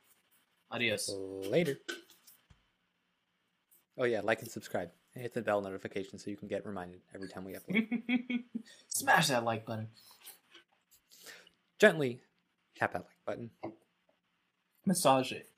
Adios. 0.70 1.10
Later. 1.50 1.78
Oh, 3.98 4.04
yeah, 4.04 4.20
like 4.20 4.40
and 4.40 4.50
subscribe. 4.50 4.90
And 5.14 5.22
hit 5.22 5.34
the 5.34 5.42
bell 5.42 5.60
notification 5.60 6.18
so 6.18 6.30
you 6.30 6.36
can 6.36 6.48
get 6.48 6.66
reminded 6.66 7.00
every 7.14 7.28
time 7.28 7.44
we 7.44 7.52
upload. 7.52 8.44
Smash 8.88 9.28
that 9.28 9.44
like 9.44 9.66
button. 9.66 9.88
Gently 11.78 12.20
tap 12.76 12.92
that 12.94 13.04
like 13.04 13.24
button. 13.26 13.50
Massage 14.86 15.32
it. 15.32 15.48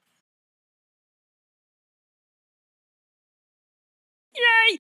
Yay! 4.34 4.78